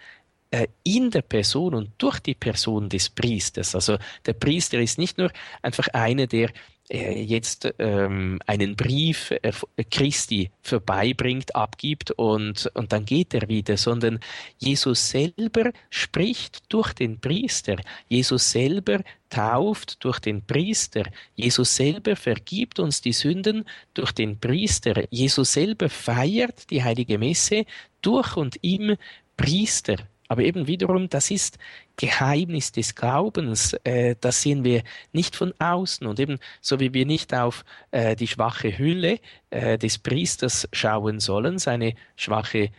[0.83, 3.73] in der Person und durch die Person des Priesters.
[3.73, 6.49] Also der Priester ist nicht nur einfach einer, der
[6.91, 9.53] äh, jetzt ähm, einen Brief äh,
[9.89, 14.19] Christi vorbeibringt, abgibt und, und dann geht er wieder, sondern
[14.57, 17.77] Jesus selber spricht durch den Priester.
[18.09, 21.03] Jesus selber tauft durch den Priester.
[21.35, 25.05] Jesus selber vergibt uns die Sünden durch den Priester.
[25.11, 27.63] Jesus selber feiert die heilige Messe
[28.01, 28.97] durch und im
[29.37, 29.95] Priester.
[30.31, 31.57] Aber eben wiederum, das ist
[31.97, 33.73] Geheimnis des Glaubens.
[33.83, 36.07] Äh, das sehen wir nicht von außen.
[36.07, 41.19] Und eben, so wie wir nicht auf äh, die schwache Hülle äh, des Priesters schauen
[41.19, 42.69] sollen, seine schwache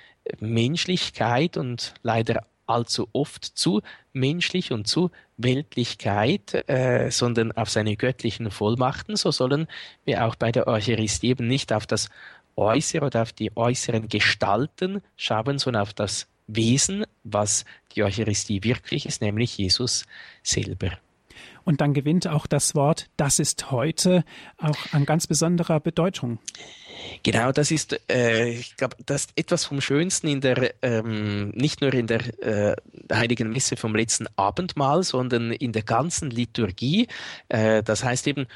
[0.41, 3.83] Menschlichkeit und leider allzu oft zu
[4.15, 9.67] menschlich und zu Weltlichkeit, äh, sondern auf seine göttlichen Vollmachten, so sollen
[10.07, 12.09] wir auch bei der Eucharistie eben nicht auf das
[12.57, 19.07] Äußere oder auf die äußeren Gestalten schauen, sondern auf das Wesen, was die Eucharistie wirklich
[19.07, 20.05] ist, nämlich Jesus
[20.43, 20.99] selber.
[21.65, 24.25] Und dann gewinnt auch das Wort, das ist heute,
[24.59, 26.39] auch an ganz besonderer Bedeutung.
[27.23, 31.81] Genau, das ist, äh, ich glaube, das ist etwas vom Schönsten in der, ähm, nicht
[31.81, 32.77] nur in der äh,
[33.13, 37.09] Heiligen Messe vom letzten Abendmahl, sondern in der ganzen Liturgie.
[37.49, 38.47] Äh, das heißt eben,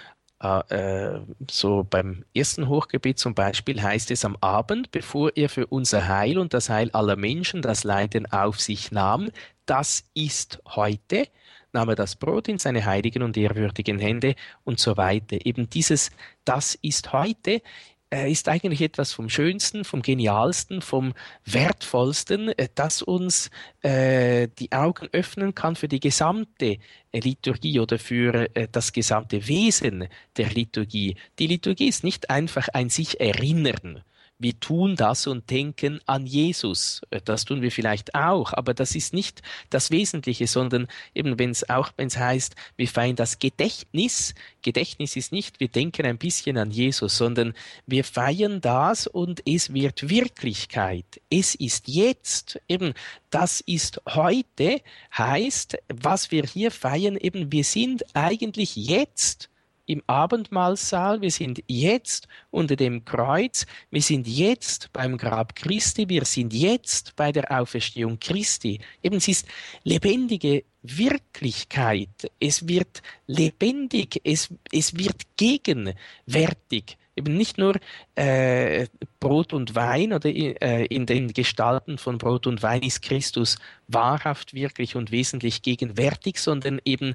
[0.40, 1.20] äh,
[1.50, 6.38] so beim ersten Hochgebet zum Beispiel heißt es am Abend, bevor er für unser Heil
[6.38, 9.30] und das Heil aller Menschen das Leiden auf sich nahm,
[9.64, 11.28] das ist heute,
[11.72, 15.44] nahm er das Brot in seine heiligen und ehrwürdigen Hände und so weiter.
[15.44, 16.10] Eben dieses,
[16.44, 17.62] das ist heute,
[18.12, 21.12] äh, ist eigentlich etwas vom Schönsten, vom Genialsten, vom
[21.44, 23.50] Wertvollsten, äh, das uns
[23.82, 26.78] äh, die Augen öffnen kann für die gesamte
[27.12, 31.16] Liturgie oder für das gesamte Wesen der Liturgie.
[31.38, 34.02] Die Liturgie ist nicht einfach ein sich erinnern,
[34.38, 37.00] wir tun das und denken an Jesus.
[37.24, 41.68] Das tun wir vielleicht auch, aber das ist nicht das Wesentliche, sondern eben wenn es
[41.70, 44.34] auch, wenn es heißt, wir feiern das Gedächtnis.
[44.62, 47.54] Gedächtnis ist nicht, wir denken ein bisschen an Jesus, sondern
[47.86, 51.06] wir feiern das und es wird Wirklichkeit.
[51.30, 52.60] Es ist jetzt.
[52.68, 52.92] Eben,
[53.30, 54.82] das ist heute,
[55.16, 59.48] heißt, was wir hier feiern, eben, wir sind eigentlich jetzt
[59.86, 66.24] im Abendmahlsaal, wir sind jetzt unter dem Kreuz, wir sind jetzt beim Grab Christi, wir
[66.24, 68.80] sind jetzt bei der Auferstehung Christi.
[69.02, 69.46] Eben es ist
[69.84, 76.98] lebendige Wirklichkeit, es wird lebendig, es, es wird gegenwärtig.
[77.18, 77.76] Eben nicht nur
[78.14, 78.86] äh,
[79.20, 83.56] Brot und Wein oder äh, in den Gestalten von Brot und Wein ist Christus
[83.88, 87.14] wahrhaft, wirklich und wesentlich gegenwärtig, sondern eben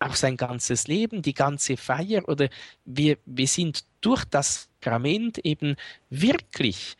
[0.00, 2.48] auch sein ganzes Leben, die ganze Feier oder
[2.84, 5.76] wir, wir sind durch das Sakrament eben
[6.08, 6.96] wirklich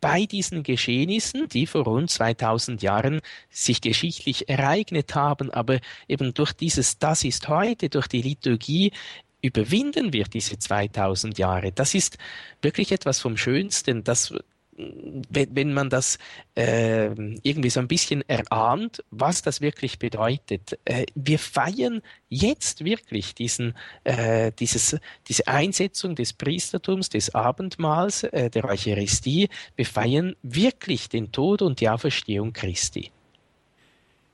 [0.00, 5.78] bei diesen Geschehnissen, die vor rund 2000 Jahren sich geschichtlich ereignet haben, aber
[6.08, 8.92] eben durch dieses Das ist heute, durch die Liturgie
[9.40, 11.72] überwinden wir diese 2000 Jahre.
[11.72, 12.18] Das ist
[12.60, 14.34] wirklich etwas vom Schönsten, das
[14.76, 16.18] wenn, man das
[16.54, 17.08] äh,
[17.42, 20.78] irgendwie so ein bisschen erahnt, was das wirklich bedeutet.
[20.84, 24.96] Äh, wir feiern jetzt wirklich diesen, äh, dieses,
[25.28, 29.48] diese Einsetzung des Priestertums, des Abendmahls, äh, der Eucharistie.
[29.76, 33.10] Wir feiern wirklich den Tod und die Auferstehung Christi.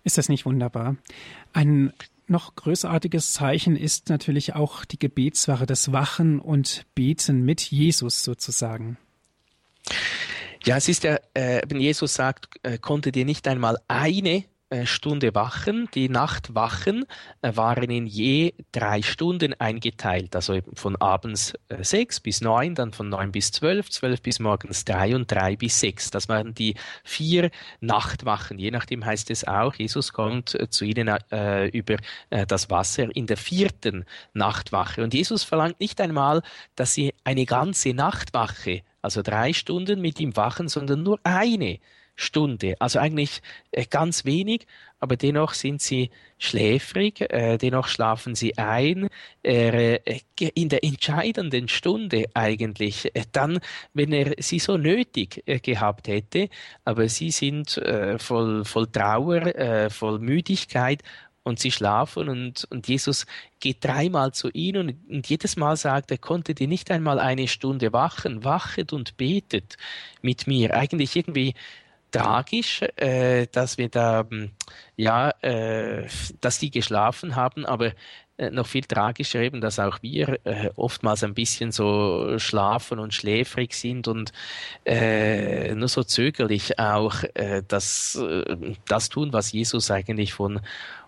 [0.04, 0.96] Ist das nicht wunderbar?
[1.52, 1.92] Ein
[2.28, 8.98] noch größartiges Zeichen ist natürlich auch die Gebetswache, das Wachen und Beten mit Jesus sozusagen.
[10.64, 14.44] Ja, es ist ja, äh, wenn Jesus sagt, äh, konnte dir nicht einmal eine
[14.84, 15.88] Stunde Wachen.
[15.94, 17.04] Die Nachtwachen
[17.42, 22.92] äh, waren in je drei Stunden eingeteilt, also von abends äh, sechs bis neun, dann
[22.92, 26.10] von neun bis zwölf, zwölf bis morgens drei und drei bis sechs.
[26.10, 27.50] Das waren die vier
[27.80, 28.58] Nachtwachen.
[28.58, 31.96] Je nachdem heißt es auch, Jesus kommt zu ihnen äh, über
[32.30, 34.04] äh, das Wasser in der vierten
[34.34, 35.02] Nachtwache.
[35.02, 36.42] Und Jesus verlangt nicht einmal,
[36.76, 41.78] dass sie eine ganze Nachtwache, also drei Stunden mit ihm wachen, sondern nur eine
[42.18, 42.74] Stunde.
[42.80, 44.66] Also eigentlich äh, ganz wenig,
[44.98, 49.08] aber dennoch sind sie schläfrig, äh, dennoch schlafen sie ein.
[49.44, 50.00] Äh,
[50.54, 53.60] in der entscheidenden Stunde eigentlich, dann,
[53.94, 56.48] wenn er sie so nötig gehabt hätte,
[56.84, 57.80] aber sie sind
[58.18, 61.02] voll, voll Trauer, voll Müdigkeit
[61.42, 63.26] und sie schlafen und, und Jesus
[63.58, 67.48] geht dreimal zu ihnen und, und jedes Mal sagt er, konntet ihr nicht einmal eine
[67.48, 69.76] Stunde wachen, wachet und betet
[70.22, 70.74] mit mir.
[70.74, 71.54] Eigentlich irgendwie
[72.10, 74.50] tragisch, äh, dass wir da, hm,
[74.96, 76.06] ja, äh,
[76.40, 77.92] dass die geschlafen haben, aber
[78.38, 83.12] äh, noch viel tragischer eben, dass auch wir äh, oftmals ein bisschen so schlafen und
[83.12, 84.32] schläfrig sind und
[84.84, 90.60] äh, nur so zögerlich auch äh, das, äh, das tun, was Jesus eigentlich von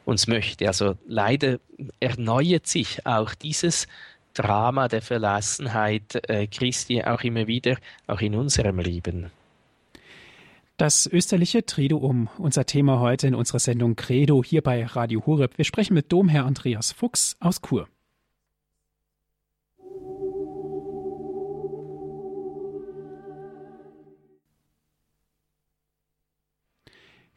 [0.05, 0.67] uns möchte.
[0.67, 1.59] Also leider
[2.01, 3.87] erneuert sich auch dieses
[4.35, 9.31] Drama der Verlassenheit äh, Christi auch immer wieder, auch in unserem Leben.
[10.81, 15.59] Das österliche Triduum, unser Thema heute in unserer Sendung Credo hier bei Radio Horeb.
[15.59, 17.87] Wir sprechen mit Domherr Andreas Fuchs aus Chur.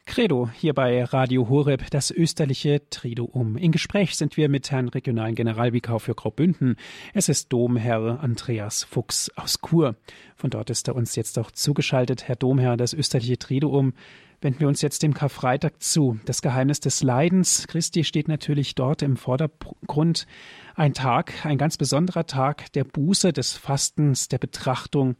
[0.06, 3.56] Credo hier bei Radio Horeb, das österliche Triduum.
[3.56, 6.76] In Gespräch sind wir mit Herrn regionalen Generalvikar für Graubünden.
[7.14, 9.96] Es ist Domherr Andreas Fuchs aus Chur.
[10.36, 12.28] Von dort ist er uns jetzt auch zugeschaltet.
[12.28, 13.94] Herr Domherr, das österliche Triduum.
[14.40, 16.20] Wenden wir uns jetzt dem Karfreitag zu.
[16.26, 20.26] Das Geheimnis des Leidens Christi steht natürlich dort im Vordergrund.
[20.74, 25.16] Ein Tag, ein ganz besonderer Tag der Buße, des Fastens, der Betrachtung,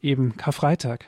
[0.00, 1.06] eben Karfreitag.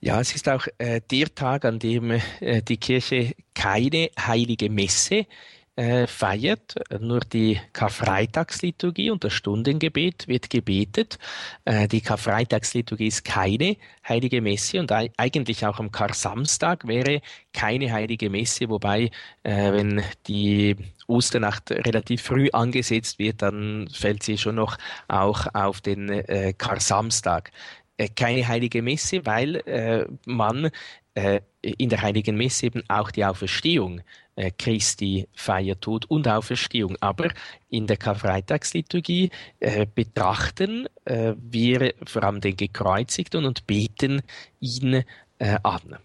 [0.00, 5.26] Ja, es ist auch äh, der Tag, an dem äh, die Kirche keine heilige Messe
[5.74, 6.74] äh, feiert.
[7.00, 11.18] Nur die Karfreitagsliturgie und das Stundengebet wird gebetet.
[11.64, 13.76] Äh, die Karfreitagsliturgie ist keine
[14.08, 17.20] heilige Messe und eigentlich auch am Kar-Samstag wäre
[17.52, 19.10] keine heilige Messe, wobei,
[19.42, 24.76] äh, wenn die Osternacht relativ früh angesetzt wird, dann fällt sie schon noch
[25.08, 27.50] auch auf den äh, Kar-Samstag.
[27.98, 30.70] Äh, keine heilige Messe, weil äh, man
[31.14, 34.02] äh, in der heiligen Messe eben auch die Auferstehung
[34.36, 36.96] äh, Christi feiert Tod und Auferstehung.
[37.00, 37.28] Aber
[37.68, 44.22] in der Karfreitagsliturgie äh, betrachten äh, wir vor allem den Gekreuzigten und beten
[44.60, 45.04] ihn
[45.40, 45.98] an.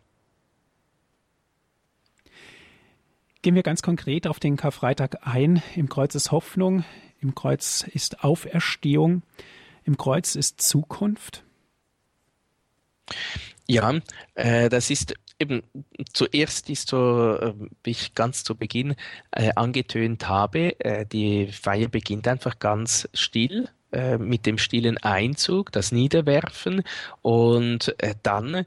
[3.42, 5.64] Gehen wir ganz konkret auf den Karfreitag ein.
[5.76, 6.86] Im Kreuz ist Hoffnung,
[7.20, 9.24] im Kreuz ist Auferstehung,
[9.86, 11.44] im Kreuz ist Zukunft.
[13.68, 13.94] Ja,
[14.36, 15.64] äh, das ist eben
[16.14, 18.96] zuerst ist so, äh, wie ich ganz zu Beginn
[19.32, 25.72] äh, angetönt habe, äh, die Feier beginnt einfach ganz still äh, mit dem stillen Einzug,
[25.72, 26.84] das Niederwerfen
[27.22, 28.66] und äh, dann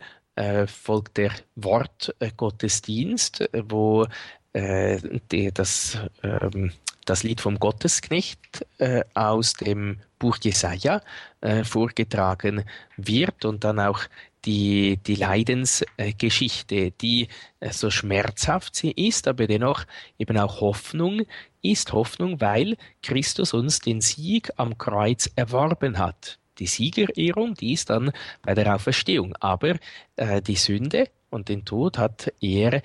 [0.67, 4.07] folgt der Wortgottesdienst, wo
[4.53, 6.73] die, das ähm,
[7.07, 11.03] das Lied vom Gottesknecht äh, aus dem Buch Jesaja
[11.41, 12.65] äh, vorgetragen
[12.97, 14.01] wird und dann auch
[14.45, 17.29] die, die Leidensgeschichte, die
[17.61, 19.85] äh, so schmerzhaft sie ist, aber dennoch
[20.19, 21.23] eben auch Hoffnung
[21.63, 21.93] ist.
[21.93, 26.39] Hoffnung, weil Christus uns den Sieg am Kreuz erworben hat.
[26.59, 29.35] Die Siegerehrung, die ist dann bei der Auferstehung.
[29.41, 29.75] Aber
[30.15, 32.83] äh, die Sünde und den Tod hat er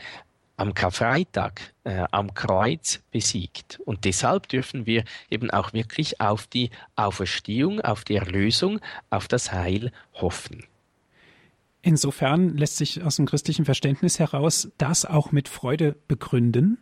[0.61, 3.79] am Karfreitag äh, am Kreuz besiegt.
[3.83, 9.51] Und deshalb dürfen wir eben auch wirklich auf die Auferstehung, auf die Erlösung, auf das
[9.51, 10.63] Heil hoffen.
[11.81, 16.77] Insofern lässt sich aus dem christlichen Verständnis heraus das auch mit Freude begründen?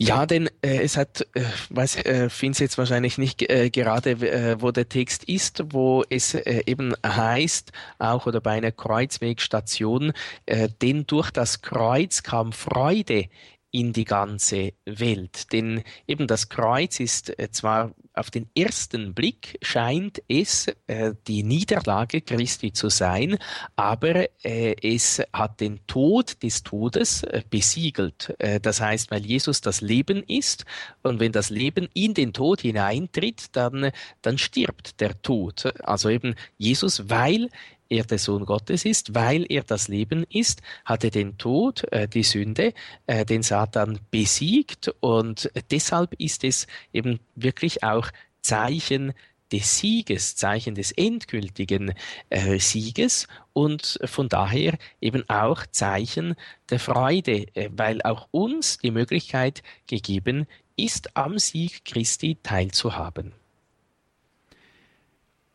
[0.00, 4.60] Ja, denn äh, es hat, äh, weiß, äh, finde jetzt wahrscheinlich nicht äh, gerade, äh,
[4.60, 10.12] wo der Text ist, wo es äh, eben heißt, auch oder bei einer Kreuzwegstation,
[10.46, 13.24] äh, denn durch das Kreuz kam Freude
[13.72, 15.52] in die ganze Welt.
[15.52, 21.42] Denn eben das Kreuz ist äh, zwar auf den ersten Blick scheint es äh, die
[21.42, 23.38] Niederlage Christi zu sein,
[23.76, 28.34] aber äh, es hat den Tod des Todes äh, besiegelt.
[28.38, 30.64] Äh, das heißt, weil Jesus das Leben ist
[31.02, 33.90] und wenn das Leben in den Tod hineintritt, dann,
[34.22, 35.72] dann stirbt der Tod.
[35.84, 37.48] Also eben Jesus, weil
[37.88, 42.08] er der Sohn Gottes ist, weil er das Leben ist, hat er den Tod, äh,
[42.08, 42.74] die Sünde,
[43.06, 48.08] äh, den Satan besiegt und deshalb ist es eben wirklich auch
[48.42, 49.14] Zeichen
[49.52, 51.94] des Sieges, Zeichen des endgültigen
[52.28, 56.34] äh, Sieges und von daher eben auch Zeichen
[56.70, 63.32] der Freude, äh, weil auch uns die Möglichkeit gegeben ist, am Sieg Christi teilzuhaben.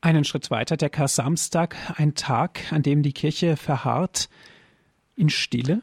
[0.03, 4.27] Einen Schritt weiter, der Kar-Samstag, ein Tag, an dem die Kirche verharrt
[5.15, 5.81] in Stille?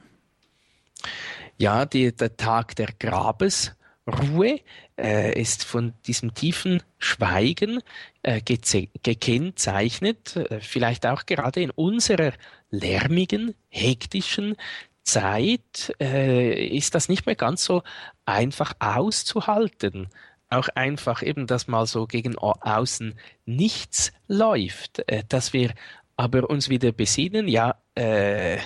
[1.57, 4.61] Ja, die, der Tag der Grabesruhe
[4.99, 7.81] äh, ist von diesem tiefen Schweigen
[8.23, 12.35] äh, gekennzeichnet, äh, vielleicht auch gerade in unserer
[12.69, 14.55] lärmigen, hektischen
[15.03, 17.83] Zeit äh, ist das nicht mehr ganz so
[18.27, 20.11] einfach auszuhalten
[20.51, 23.15] auch einfach eben, dass mal so gegen außen
[23.47, 25.73] nichts läuft, äh, dass wir
[26.17, 28.59] aber uns wieder besinnen, ja, äh,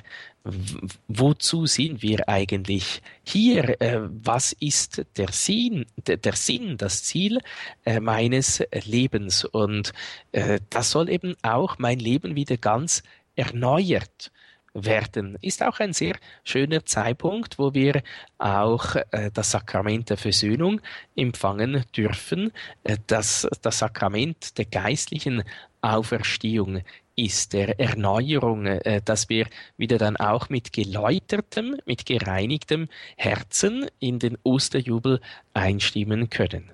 [1.09, 3.81] wozu sind wir eigentlich hier?
[3.81, 7.41] Äh, was ist der Sinn, der, der Sinn, das Ziel
[7.85, 9.45] äh, meines Lebens?
[9.45, 9.93] Und
[10.33, 13.03] äh, das soll eben auch mein Leben wieder ganz
[13.37, 14.33] erneuert
[14.75, 15.39] werden.
[15.41, 18.03] Ist auch ein sehr schöner Zeitpunkt, wo wir
[18.39, 20.81] auch äh, das Sakrament der Versöhnung
[21.17, 22.53] empfangen dürfen,
[22.83, 25.45] äh, das, das Sakrament der geistlichen
[25.81, 26.83] Auferstehung
[27.17, 29.47] ist, der Erneuerung, äh, dass wir
[29.77, 35.21] wieder dann auch mit geläutertem, mit gereinigtem Herzen in den Osterjubel
[35.53, 36.71] einstimmen können.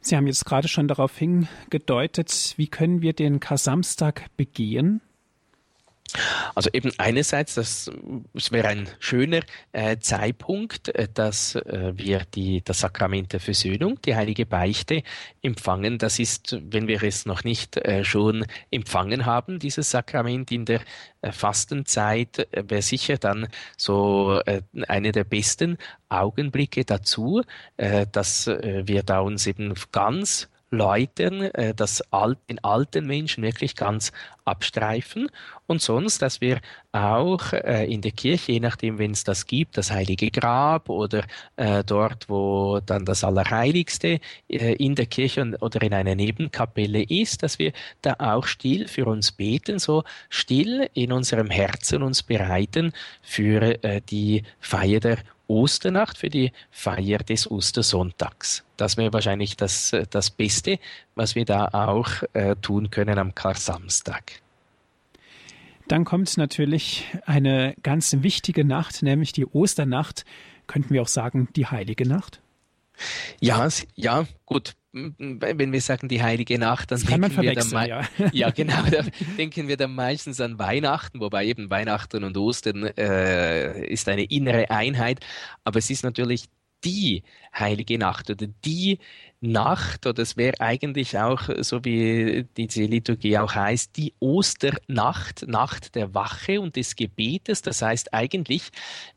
[0.00, 5.00] Sie haben jetzt gerade schon darauf hingedeutet, wie können wir den Kasamstag begehen?
[6.54, 7.90] Also eben einerseits, das,
[8.32, 9.40] das wäre ein schöner
[9.72, 15.02] äh, Zeitpunkt, äh, dass äh, wir die, das Sakrament der Versöhnung, die heilige Beichte
[15.42, 15.98] empfangen.
[15.98, 20.80] Das ist, wenn wir es noch nicht äh, schon empfangen haben, dieses Sakrament in der
[21.22, 25.78] äh, Fastenzeit, wäre sicher dann so äh, eine der besten
[26.08, 27.42] Augenblicke dazu,
[27.76, 34.12] dass wir da uns eben ganz Leuten äh, das Al den alten Menschen wirklich ganz
[34.44, 35.28] abstreifen.
[35.66, 36.60] Und sonst, dass wir
[36.92, 41.24] auch äh, in der Kirche, je nachdem, wenn es das gibt, das heilige Grab oder
[41.56, 47.42] äh, dort, wo dann das Allerheiligste äh, in der Kirche oder in einer Nebenkapelle ist,
[47.42, 47.72] dass wir
[48.02, 54.00] da auch still für uns beten, so still in unserem Herzen uns bereiten für äh,
[54.02, 58.64] die Feier der Osternacht für die Feier des Ostersonntags.
[58.76, 60.78] Das wäre wahrscheinlich das, äh, das Beste,
[61.14, 64.40] was wir da auch äh, tun können am Kar-Samstag.
[65.88, 70.24] Dann kommt natürlich eine ganz wichtige Nacht, nämlich die Osternacht.
[70.66, 72.40] Könnten wir auch sagen, die heilige Nacht?
[73.40, 78.02] Ja, ja, gut wenn wir sagen die heilige Nacht, dann das denken wir dann ja.
[78.32, 79.02] ja genau, da
[79.36, 84.70] denken wir dann meistens an Weihnachten, wobei eben Weihnachten und Ostern äh, ist eine innere
[84.70, 85.20] Einheit,
[85.64, 86.44] aber es ist natürlich
[86.84, 87.22] die
[87.58, 88.98] heilige Nacht oder die
[89.52, 95.94] Nacht, oder es wäre eigentlich auch, so wie diese Liturgie auch heißt, die Osternacht, Nacht
[95.94, 97.62] der Wache und des Gebetes.
[97.62, 98.70] Das heißt, eigentlich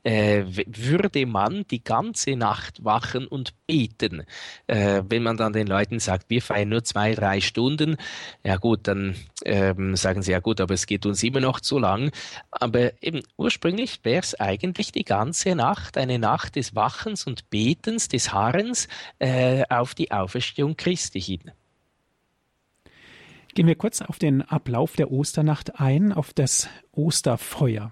[0.03, 4.23] äh, würde man die ganze Nacht wachen und beten.
[4.67, 7.97] Äh, wenn man dann den Leuten sagt, wir feiern nur zwei, drei Stunden,
[8.43, 9.15] ja gut, dann
[9.45, 12.11] ähm, sagen sie, ja gut, aber es geht uns immer noch zu lang.
[12.51, 18.07] Aber eben ursprünglich wäre es eigentlich die ganze Nacht, eine Nacht des Wachens und Betens,
[18.07, 18.87] des Harrens
[19.19, 21.51] äh, auf die Auferstehung Christi hin.
[23.53, 27.91] Gehen wir kurz auf den Ablauf der Osternacht ein, auf das Osterfeuer.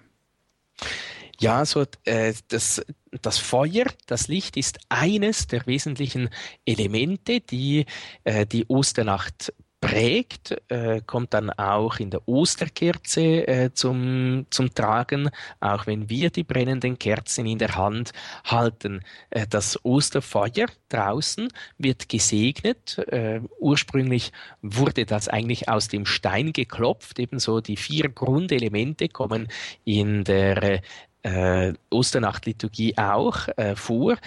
[1.39, 2.85] Ja, so äh, das,
[3.21, 6.29] das Feuer, das Licht ist eines der wesentlichen
[6.65, 7.85] Elemente, die
[8.23, 15.29] äh, die Osternacht prägt, äh, kommt dann auch in der Osterkerze äh, zum, zum Tragen,
[15.59, 18.11] auch wenn wir die brennenden Kerzen in der Hand
[18.45, 19.01] halten.
[19.29, 22.97] Äh, das Osterfeuer draußen wird gesegnet.
[23.09, 29.49] Äh, ursprünglich wurde das eigentlich aus dem Stein geklopft, ebenso die vier Grundelemente kommen
[29.83, 30.81] in der
[31.21, 34.17] äh, Osternachtliturgie auch äh, vor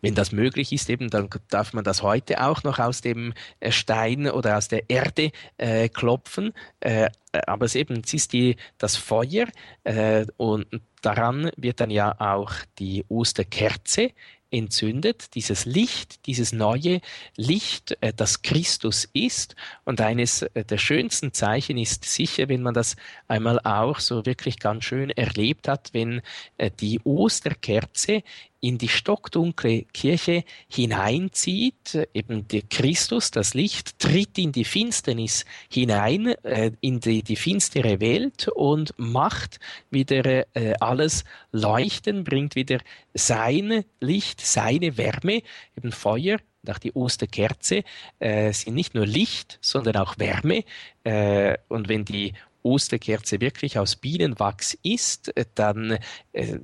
[0.00, 3.70] wenn das möglich ist, eben, dann darf man das heute auch noch aus dem äh,
[3.70, 6.52] Stein oder aus der Erde äh, klopfen.
[6.80, 7.10] Äh,
[7.46, 9.46] aber es eben es ist die, das Feuer
[9.84, 10.66] äh, und
[11.02, 14.10] daran wird dann ja auch die Osterkerze
[14.52, 17.00] entzündet, dieses Licht, dieses neue
[17.36, 19.54] Licht, äh, das Christus ist.
[19.84, 22.96] Und eines äh, der schönsten Zeichen ist sicher, wenn man das
[23.28, 26.22] einmal auch so wirklich ganz schön erlebt hat, wenn
[26.80, 28.22] die Osterkerze
[28.60, 36.34] in die stockdunkle Kirche hineinzieht, eben der Christus, das Licht, tritt in die Finsternis hinein,
[36.44, 42.78] äh, in die, die finstere Welt und macht wieder äh, alles leuchten, bringt wieder
[43.14, 45.42] sein Licht, seine Wärme,
[45.76, 47.84] eben Feuer, und auch die Osterkerze
[48.18, 50.64] äh, sind nicht nur Licht, sondern auch Wärme.
[51.04, 55.98] Äh, und wenn die Osterkerze wirklich aus Bienenwachs ist, äh, dann
[56.32, 56.58] äh,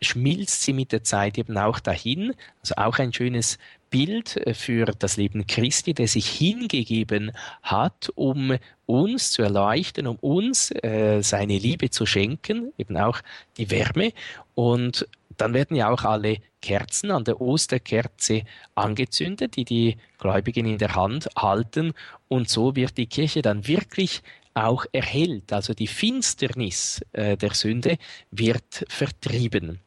[0.00, 2.34] schmilzt sie mit der Zeit eben auch dahin.
[2.60, 3.58] Also auch ein schönes
[3.90, 7.32] Bild äh, für das Leben Christi, der sich hingegeben
[7.62, 13.20] hat, um uns zu erleuchten, um uns äh, seine Liebe zu schenken, eben auch
[13.56, 14.12] die Wärme.
[14.54, 18.42] Und dann werden ja auch alle Kerzen an der Osterkerze
[18.74, 21.92] angezündet, die die Gläubigen in der Hand halten.
[22.28, 24.22] Und so wird die Kirche dann wirklich
[24.54, 25.52] auch erhellt.
[25.52, 27.98] Also die Finsternis äh, der Sünde
[28.30, 29.80] wird vertrieben.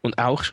[0.00, 0.44] Und auch,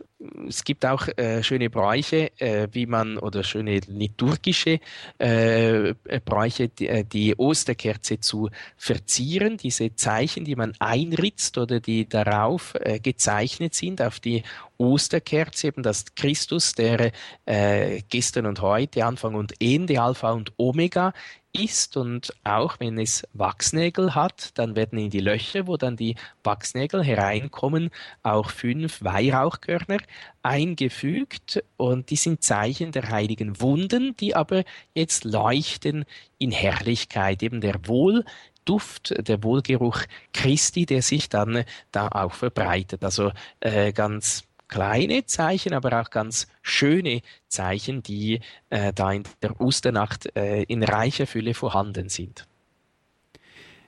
[0.47, 4.79] es gibt auch äh, schöne Bräuche, äh, wie man, oder schöne liturgische
[5.19, 5.93] äh,
[6.25, 12.73] Bräuche, die, äh, die, Osterkerze zu verzieren, diese Zeichen, die man einritzt oder die darauf
[12.79, 14.41] äh, gezeichnet sind, auf die
[14.77, 17.11] Osterkerze, eben das Christus, der
[17.45, 21.13] äh, gestern und heute, Anfang und Ende, Alpha und Omega
[21.59, 26.15] ist und auch wenn es Wachsnägel hat, dann werden in die Löcher, wo dann die
[26.43, 27.89] Wachsnägel hereinkommen,
[28.23, 29.97] auch fünf Weihrauchkörner
[30.43, 36.05] eingefügt und die sind Zeichen der heiligen Wunden, die aber jetzt leuchten
[36.37, 40.01] in Herrlichkeit, eben der Wohlduft, der Wohlgeruch
[40.33, 43.03] Christi, der sich dann da auch verbreitet.
[43.03, 49.59] Also äh, ganz kleine Zeichen, aber auch ganz schöne Zeichen, die äh, da in der
[49.61, 52.47] Osternacht äh, in reicher Fülle vorhanden sind.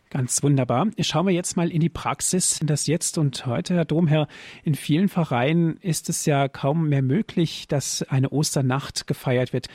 [0.09, 0.87] Ganz wunderbar.
[1.01, 2.59] Schauen wir jetzt mal in die Praxis.
[2.63, 4.27] Das jetzt und heute, Herr Domherr,
[4.63, 9.67] in vielen Pfarreien ist es ja kaum mehr möglich, dass eine Osternacht gefeiert wird.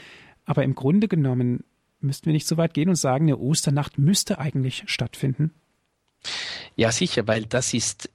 [0.47, 1.65] Aber im Grunde genommen
[2.01, 5.53] müssten wir nicht so weit gehen und sagen, eine Osternacht müsste eigentlich stattfinden.
[6.77, 8.11] Ja, sicher, weil das ist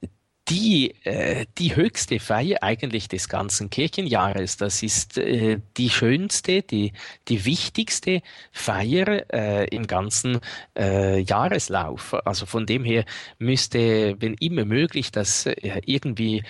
[0.48, 4.56] die, äh, die höchste Feier eigentlich des ganzen Kirchenjahres.
[4.56, 6.92] Das ist äh, die schönste, die,
[7.28, 8.22] die wichtigste
[8.52, 10.40] Feier äh, im ganzen
[10.76, 12.14] äh, Jahreslauf.
[12.24, 13.04] Also von dem her
[13.38, 16.42] müsste, wenn immer möglich, das äh, irgendwie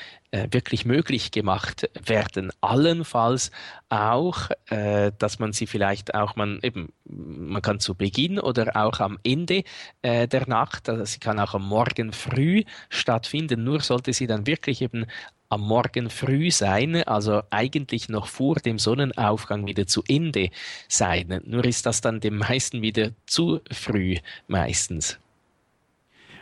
[0.51, 2.51] wirklich möglich gemacht werden.
[2.61, 3.51] Allenfalls
[3.89, 9.01] auch, äh, dass man sie vielleicht auch, man eben, man kann zu Beginn oder auch
[9.01, 9.64] am Ende
[10.03, 14.47] äh, der Nacht, also sie kann auch am Morgen früh stattfinden, nur sollte sie dann
[14.47, 15.07] wirklich eben
[15.49, 20.51] am Morgen früh sein, also eigentlich noch vor dem Sonnenaufgang wieder zu Ende
[20.89, 21.41] sein.
[21.47, 24.16] Nur ist das dann dem meisten wieder zu früh
[24.47, 25.18] meistens.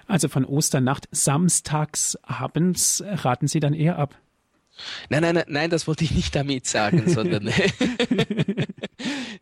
[0.06, 4.14] Also von Osternacht samstags abends raten Sie dann eher ab?
[5.08, 7.50] Nein, nein, nein, nein, das wollte ich nicht damit sagen, sondern,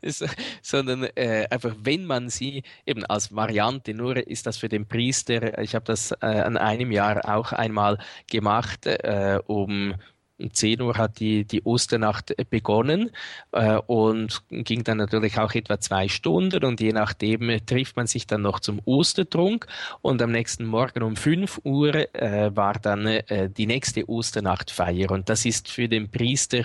[0.62, 5.58] sondern äh, einfach, wenn man sie eben als Variante, nur ist das für den Priester,
[5.58, 7.98] ich habe das äh, an einem Jahr auch einmal
[8.30, 9.94] gemacht, äh, um
[10.38, 13.10] um 10 Uhr hat die, die Osternacht begonnen
[13.52, 18.06] äh, und ging dann natürlich auch etwa zwei Stunden und je nachdem äh, trifft man
[18.06, 19.66] sich dann noch zum Ostertrunk.
[20.02, 25.10] Und am nächsten Morgen um 5 Uhr äh, war dann äh, die nächste Osternachtfeier.
[25.10, 26.64] Und das ist für den Priester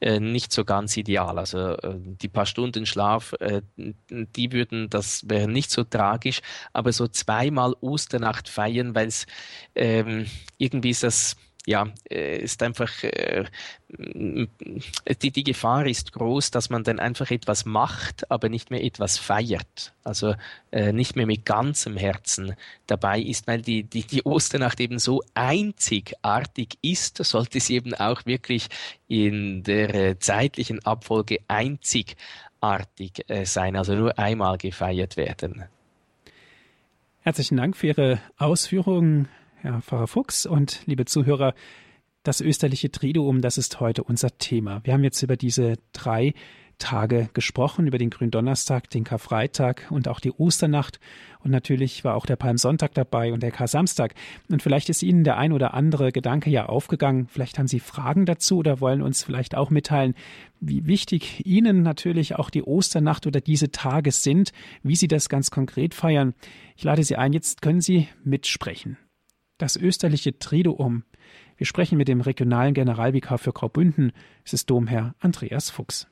[0.00, 1.38] äh, nicht so ganz ideal.
[1.38, 3.34] Also äh, die paar Stunden Schlaf,
[3.76, 6.40] die würden, das wäre nicht so tragisch,
[6.72, 9.26] aber so zweimal Osternacht feiern, weil es
[9.74, 10.26] ähm,
[10.58, 11.36] irgendwie ist das
[11.66, 13.44] ja, äh, ist einfach, äh,
[13.88, 19.18] die, die Gefahr ist groß, dass man dann einfach etwas macht, aber nicht mehr etwas
[19.18, 19.94] feiert.
[20.02, 20.34] Also
[20.72, 22.54] äh, nicht mehr mit ganzem Herzen
[22.86, 28.26] dabei ist, weil die, die, die Osternacht eben so einzigartig ist, sollte sie eben auch
[28.26, 28.68] wirklich
[29.08, 35.64] in der zeitlichen Abfolge einzigartig sein, also nur einmal gefeiert werden.
[37.20, 39.28] Herzlichen Dank für Ihre Ausführungen.
[39.64, 41.54] Herr Pfarrer Fuchs und liebe Zuhörer,
[42.22, 44.82] das österliche Triduum, das ist heute unser Thema.
[44.84, 46.34] Wir haben jetzt über diese drei
[46.76, 51.00] Tage gesprochen, über den Gründonnerstag, den Karfreitag und auch die Osternacht.
[51.38, 54.14] Und natürlich war auch der Palmsonntag dabei und der Kar-Samstag.
[54.50, 57.26] Und vielleicht ist Ihnen der ein oder andere Gedanke ja aufgegangen.
[57.28, 60.14] Vielleicht haben Sie Fragen dazu oder wollen uns vielleicht auch mitteilen,
[60.60, 64.52] wie wichtig Ihnen natürlich auch die Osternacht oder diese Tage sind,
[64.82, 66.34] wie Sie das ganz konkret feiern.
[66.76, 68.98] Ich lade Sie ein, jetzt können Sie mitsprechen
[69.58, 71.04] das österliche Triduum.
[71.56, 74.12] Wir sprechen mit dem regionalen Generalvikar für Graubünden.
[74.44, 76.08] Es ist Domherr Andreas Fuchs.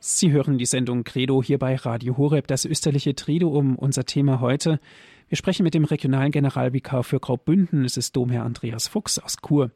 [0.00, 4.78] Sie hören die Sendung Credo hier bei Radio Horeb, das österliche Triduum, unser Thema heute.
[5.28, 9.72] Wir sprechen mit dem regionalen Generalvikar für Graubünden, es ist Domherr Andreas Fuchs aus Chur.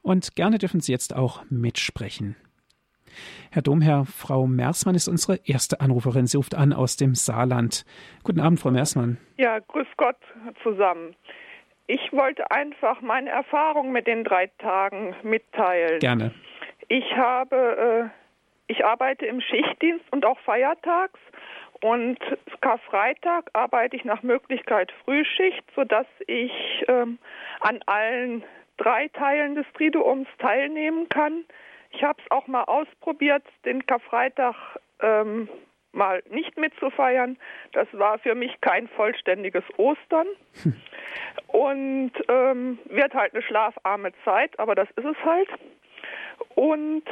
[0.00, 2.34] Und gerne dürfen Sie jetzt auch mitsprechen.
[3.50, 6.26] Herr Domherr, Frau Mersmann ist unsere erste Anruferin.
[6.26, 7.84] Sie ruft an aus dem Saarland.
[8.24, 9.18] Guten Abend, Frau Mersmann.
[9.36, 10.16] Ja, grüß Gott
[10.62, 11.14] zusammen.
[11.86, 15.98] Ich wollte einfach meine Erfahrung mit den drei Tagen mitteilen.
[16.00, 16.32] Gerne.
[16.88, 18.27] Ich habe, äh,
[18.68, 21.18] ich arbeite im Schichtdienst und auch feiertags.
[21.80, 22.18] Und
[22.60, 26.52] Karfreitag arbeite ich nach Möglichkeit Frühschicht, sodass ich
[26.88, 27.18] ähm,
[27.60, 28.44] an allen
[28.76, 31.44] drei Teilen des Triduums teilnehmen kann.
[31.90, 34.54] Ich habe es auch mal ausprobiert, den Karfreitag
[35.00, 35.48] ähm,
[35.92, 37.38] mal nicht mitzufeiern.
[37.72, 40.26] Das war für mich kein vollständiges Ostern.
[40.62, 40.80] Hm.
[41.48, 45.48] Und ähm, wird halt eine schlafarme Zeit, aber das ist es halt.
[46.54, 47.04] Und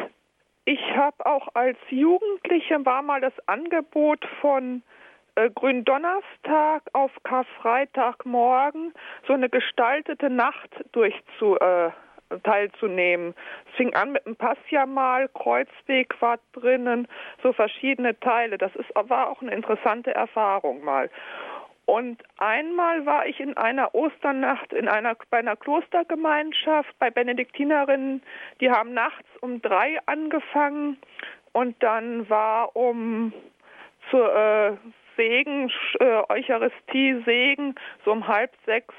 [0.66, 4.82] ich habe auch als Jugendliche war mal das Angebot von
[5.36, 8.92] äh, Gründonnerstag auf Karfreitagmorgen
[9.26, 11.90] so eine gestaltete Nacht durchzu, äh,
[12.42, 13.34] teilzunehmen.
[13.70, 17.06] Es fing an mit einem Passjamal, Kreuzweg war drinnen,
[17.44, 18.58] so verschiedene Teile.
[18.58, 21.08] Das ist, war auch eine interessante Erfahrung mal.
[21.86, 28.22] Und einmal war ich in einer Osternacht in einer, bei einer Klostergemeinschaft bei Benediktinerinnen.
[28.60, 30.98] Die haben nachts um drei angefangen
[31.52, 33.32] und dann war um
[34.10, 34.72] zur äh,
[35.16, 38.94] Segen, äh, Eucharistie, Segen, so um halb sechs,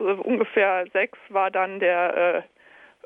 [0.00, 2.42] äh, ungefähr sechs war dann der äh,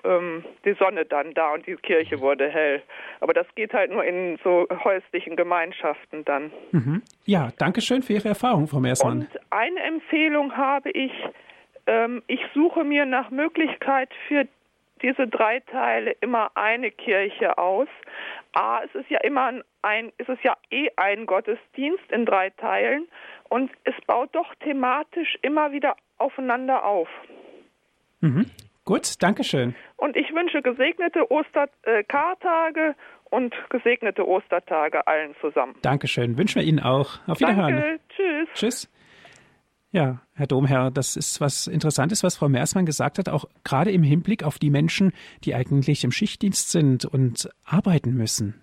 [0.04, 2.82] ähm, die Sonne dann da und die Kirche wurde hell.
[3.20, 6.52] Aber das geht halt nur in so häuslichen Gemeinschaften dann.
[6.72, 7.02] Mhm.
[7.24, 9.20] Ja, danke schön für Ihre Erfahrung, Frau Meersmann.
[9.20, 11.12] Und eine Empfehlung habe ich,
[11.86, 14.46] ähm, ich suche mir nach Möglichkeit für
[15.02, 17.88] diese drei Teile immer eine Kirche aus.
[18.52, 23.06] A, es ist ja immer ein, es ist ja eh ein Gottesdienst in drei Teilen
[23.48, 27.08] und es baut doch thematisch immer wieder aufeinander auf.
[28.20, 28.46] Mhm.
[28.86, 29.74] Gut, danke schön.
[29.96, 32.94] Und ich wünsche gesegnete Osterkartage
[33.30, 35.74] und gesegnete Ostertage allen zusammen.
[35.82, 36.38] Dankeschön.
[36.38, 37.18] Wünschen wir Ihnen auch.
[37.26, 37.74] Auf Wiederhören.
[37.74, 38.00] Danke.
[38.08, 38.48] Tschüss.
[38.54, 38.92] Tschüss.
[39.90, 44.04] Ja, Herr Domherr, das ist was Interessantes, was Frau Meersmann gesagt hat, auch gerade im
[44.04, 45.12] Hinblick auf die Menschen,
[45.42, 48.62] die eigentlich im Schichtdienst sind und arbeiten müssen.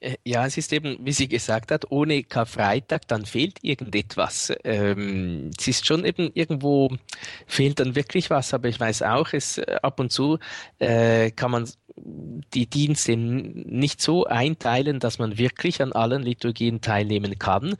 [0.00, 4.52] Äh, ja, es ist eben, wie sie gesagt hat, ohne Karfreitag, dann fehlt irgendetwas.
[4.64, 6.90] Ähm, es ist schon eben irgendwo,
[7.46, 10.38] fehlt dann wirklich was, aber ich weiß auch, es äh, ab und zu
[10.78, 17.38] äh, kann man die Dienste nicht so einteilen, dass man wirklich an allen Liturgien teilnehmen
[17.38, 17.76] kann.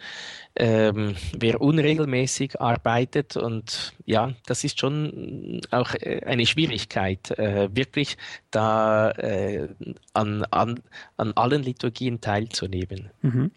[0.54, 8.16] Ähm, wer unregelmäßig arbeitet und ja, das ist schon auch äh, eine Schwierigkeit, äh, wirklich
[8.50, 9.68] da äh,
[10.12, 10.80] an, an,
[11.16, 13.10] an allen Liturgien teilzunehmen.
[13.22, 13.50] Mhm.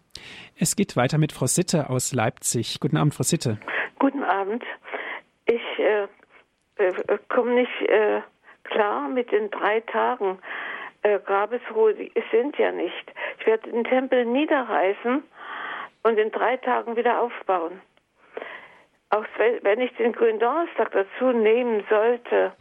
[0.58, 2.80] Es geht weiter mit Frau Sitte aus Leipzig.
[2.80, 3.58] Guten Abend, Frau Sitte.
[3.98, 4.64] Guten Abend.
[5.44, 6.08] Ich äh,
[6.76, 8.22] äh komme nicht äh,
[8.66, 10.38] klar mit den drei Tagen
[11.02, 13.12] äh, Grabesruhe, die sind ja nicht.
[13.38, 15.22] Ich werde den Tempel niederreißen
[16.02, 17.80] und in drei Tagen wieder aufbauen.
[19.10, 22.52] Auch wenn ich den grünen Donnerstag dazu nehmen sollte,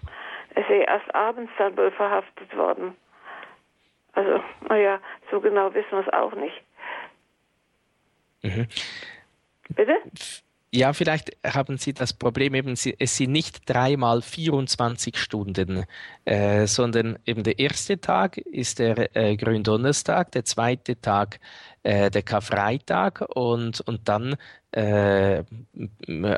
[0.55, 2.95] ist er erst abends dann wohl verhaftet worden.
[4.13, 4.99] Also, naja,
[5.31, 6.61] so genau wissen wir es auch nicht.
[8.43, 8.67] Mhm.
[9.75, 9.97] Bitte?
[10.75, 15.85] Ja, vielleicht haben Sie das Problem eben, es sind nicht dreimal 24 Stunden,
[16.25, 21.39] äh, sondern eben der erste Tag ist der äh, Gründonnerstag, der zweite Tag
[21.85, 24.35] äh, der Karfreitag und, und dann
[24.71, 25.43] äh,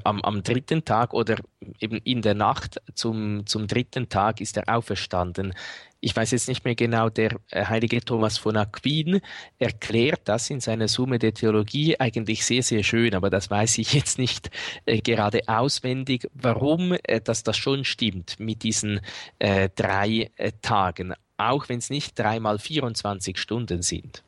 [0.03, 1.37] am, am dritten Tag oder
[1.79, 5.53] eben in der Nacht zum, zum dritten Tag ist er auferstanden
[5.99, 9.21] ich weiß jetzt nicht mehr genau, der äh, heilige Thomas von Aquin
[9.57, 13.93] erklärt das in seiner Summe der Theologie eigentlich sehr, sehr schön, aber das weiß ich
[13.93, 14.51] jetzt nicht
[14.85, 19.01] äh, gerade auswendig, warum äh, dass das schon stimmt mit diesen
[19.39, 24.23] äh, drei äh, Tagen, auch wenn es nicht dreimal 24 Stunden sind.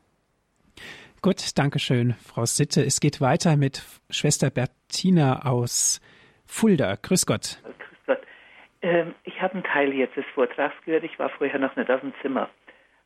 [1.22, 2.82] Gut, danke schön, Frau Sitte.
[2.82, 5.99] Es geht weiter mit Schwester Bertina aus
[6.45, 6.95] Fulda.
[7.01, 7.61] Grüß Gott.
[8.82, 11.03] Ähm, ich habe einen Teil jetzt des Vortrags gehört.
[11.03, 12.49] Ich war vorher noch nicht auf dem Zimmer.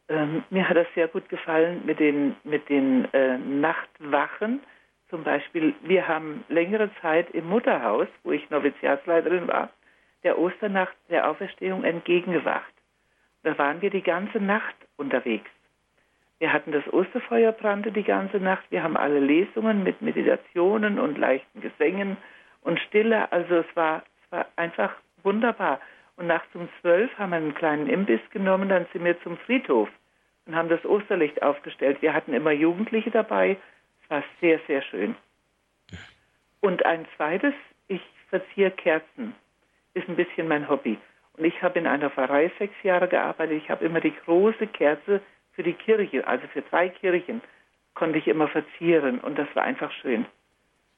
[0.10, 4.62] Ähm, mir hat das sehr gut gefallen mit den, mit den äh, Nachtwachen.
[5.10, 9.70] Zum Beispiel, wir haben längere Zeit im Mutterhaus, wo ich Noviziatsleiterin war,
[10.24, 12.74] der Osternacht der Auferstehung entgegengewacht.
[13.42, 15.50] Da waren wir die ganze Nacht unterwegs.
[16.40, 18.64] Wir hatten das Osterfeuer brannte die ganze Nacht.
[18.70, 22.18] Wir haben alle Lesungen mit Meditationen und leichten Gesängen
[22.62, 23.32] und Stille.
[23.32, 25.80] Also es war, es war einfach wunderbar.
[26.16, 29.90] Und nachts um zwölf haben wir einen kleinen Imbiss genommen, dann sind wir zum Friedhof
[30.46, 32.02] und haben das Osterlicht aufgestellt.
[32.02, 33.58] Wir hatten immer Jugendliche dabei.
[34.04, 35.16] Es war sehr, sehr schön.
[36.62, 37.54] Und ein zweites,
[37.88, 39.36] ich verziehe Kerzen.
[39.94, 40.98] Ist ein bisschen mein Hobby.
[41.38, 43.62] Und ich habe in einer Pfarrei sechs Jahre gearbeitet.
[43.64, 45.22] Ich habe immer die große Kerze
[45.54, 47.42] für die Kirche, also für drei Kirchen,
[47.94, 49.20] konnte ich immer verzieren.
[49.20, 50.26] Und das war einfach schön.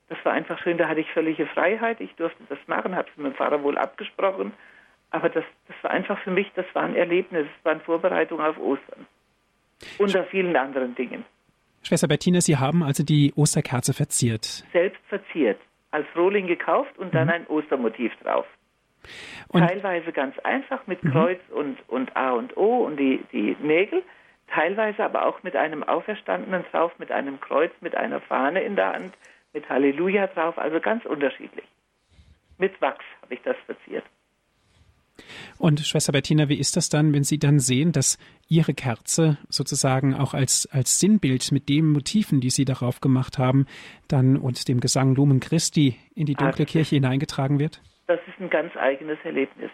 [0.07, 0.77] Das war einfach schön.
[0.77, 1.99] Da hatte ich völlige Freiheit.
[1.99, 4.53] Ich durfte das machen, habe es mit dem Pfarrer wohl abgesprochen.
[5.11, 7.47] Aber das, das war einfach für mich, das war ein Erlebnis.
[7.57, 9.05] Es war eine Vorbereitung auf Ostern.
[9.97, 11.25] Unter vielen anderen Dingen.
[11.83, 14.65] Schwester Bettina, Sie haben also die Osterkerze verziert.
[14.71, 15.59] Selbst verziert.
[15.91, 17.33] Als Rohling gekauft und dann mhm.
[17.33, 18.45] ein Ostermotiv drauf.
[19.49, 20.99] Und teilweise ganz einfach mit.
[21.01, 21.57] Kreuz mhm.
[21.57, 24.03] und, und A und O und die, die Nägel,
[24.47, 28.93] teilweise aber auch mit einem Auferstandenen drauf, mit einem Kreuz, mit einer Fahne in der
[28.93, 29.13] Hand,
[29.53, 31.65] mit Halleluja drauf, also ganz unterschiedlich.
[32.57, 34.03] Mit Wachs habe ich das verziert.
[35.57, 38.17] Und Schwester Bettina, wie ist das dann, wenn Sie dann sehen, dass
[38.49, 43.65] Ihre Kerze sozusagen auch als, als Sinnbild mit den Motiven, die Sie darauf gemacht haben,
[44.09, 47.81] dann und dem Gesang Lumen Christi in die dunkle Kirche hineingetragen wird?
[48.07, 49.71] das ist ein ganz eigenes Erlebnis.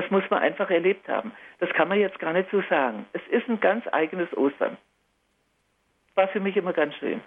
[0.00, 1.32] Das muss man einfach erlebt haben.
[1.58, 3.04] Das kann man jetzt gar nicht so sagen.
[3.12, 4.78] Es ist ein ganz eigenes Ostern.
[6.14, 7.20] War für mich immer ganz schön.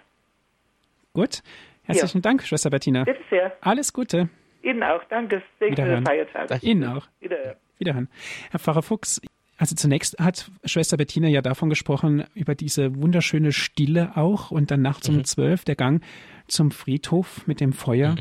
[1.12, 1.42] Gut.
[1.84, 2.22] Herzlichen ja.
[2.22, 3.04] Dank, Schwester Bettina.
[3.04, 3.56] Bitte sehr.
[3.60, 4.28] Alles Gute.
[4.62, 5.04] Ihnen auch.
[5.04, 5.42] Danke.
[5.60, 6.04] Wiederhören.
[6.04, 6.62] Feiertag.
[6.62, 7.06] Ihnen auch.
[7.20, 7.56] Wiederhören.
[7.78, 8.08] Wiederhören.
[8.50, 9.20] Herr Pfarrer Fuchs,
[9.56, 14.82] also zunächst hat Schwester Bettina ja davon gesprochen, über diese wunderschöne Stille auch und dann
[14.82, 15.18] nachts mhm.
[15.18, 16.02] um zwölf der Gang
[16.48, 18.16] zum Friedhof mit dem Feuer.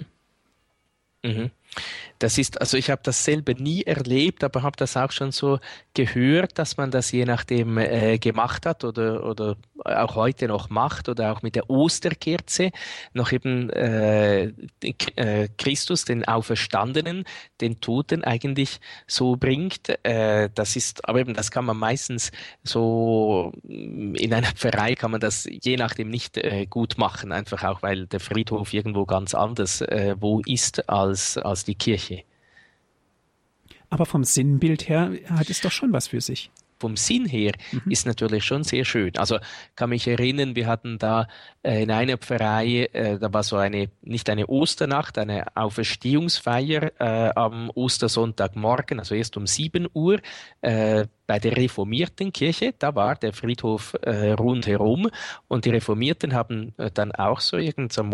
[1.23, 1.31] Mhm.
[1.31, 1.51] Mhm.
[2.19, 5.59] Das ist, also ich habe das selber nie erlebt, aber habe das auch schon so
[5.93, 11.09] gehört, dass man das je nachdem äh, gemacht hat oder, oder auch heute noch macht
[11.09, 12.71] oder auch mit der Osterkerze
[13.13, 14.53] noch eben äh,
[15.15, 17.25] äh, Christus, den Auferstandenen,
[17.59, 19.89] den Toten eigentlich so bringt.
[20.03, 22.31] Äh, das ist, aber eben das kann man meistens
[22.63, 27.81] so in einer Pfarrei kann man das je nachdem nicht äh, gut machen, einfach auch
[27.81, 32.23] weil der Friedhof irgendwo ganz anders äh, wo ist als als die Kirche.
[33.89, 36.51] Aber vom Sinnbild her hat es doch schon was für sich
[36.83, 37.91] vom Sinn her mhm.
[37.91, 39.15] ist natürlich schon sehr schön.
[39.15, 39.37] Also
[39.77, 41.27] kann mich erinnern, wir hatten da
[41.63, 47.31] äh, in einer Pfarrei, äh, da war so eine, nicht eine Osternacht, eine Auferstehungsfeier äh,
[47.35, 50.19] am Ostersonntagmorgen, also erst um 7 Uhr.
[51.25, 55.09] Bei der reformierten Kirche, da war der Friedhof äh, rundherum
[55.47, 58.13] und die Reformierten haben äh, dann auch so irgend am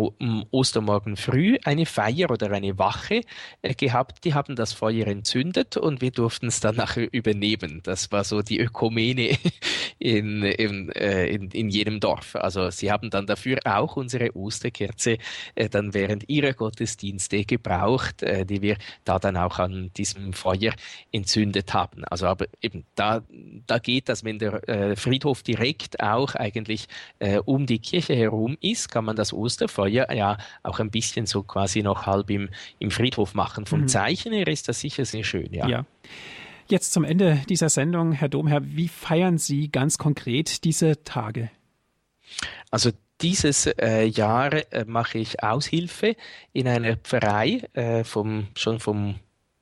[0.51, 3.22] Ostermorgen früh eine Feier oder eine Wache
[3.62, 4.24] äh, gehabt.
[4.26, 7.82] Die haben das Feuer entzündet und wir durften es dann nachher übernehmen.
[7.84, 9.38] Das war so die Ökumene
[9.99, 12.36] in, in, äh, in, in jedem Dorf.
[12.36, 15.18] Also sie haben dann dafür auch unsere Osterkerze
[15.55, 20.74] äh, dann während ihrer Gottesdienste gebraucht, äh, die wir da dann auch an diesem Feuer
[21.12, 22.03] entzündet haben.
[22.05, 23.24] Also aber eben da,
[23.66, 26.88] da geht das, wenn der äh, Friedhof direkt auch eigentlich
[27.20, 31.43] äh, um die Kirche herum ist, kann man das Osterfeuer ja auch ein bisschen so
[31.43, 33.66] quasi noch halb im, im Friedhof machen.
[33.66, 33.88] Vom mhm.
[33.88, 35.68] Zeichen her ist das sicher sehr schön, ja.
[35.68, 35.86] ja.
[36.68, 41.50] Jetzt zum Ende dieser Sendung, Herr Domherr, wie feiern Sie ganz konkret diese Tage?
[42.70, 42.91] Also
[43.22, 46.16] dieses äh, Jahr äh, mache ich Aushilfe
[46.54, 49.16] in einer Pfarrei äh, vom, schon vom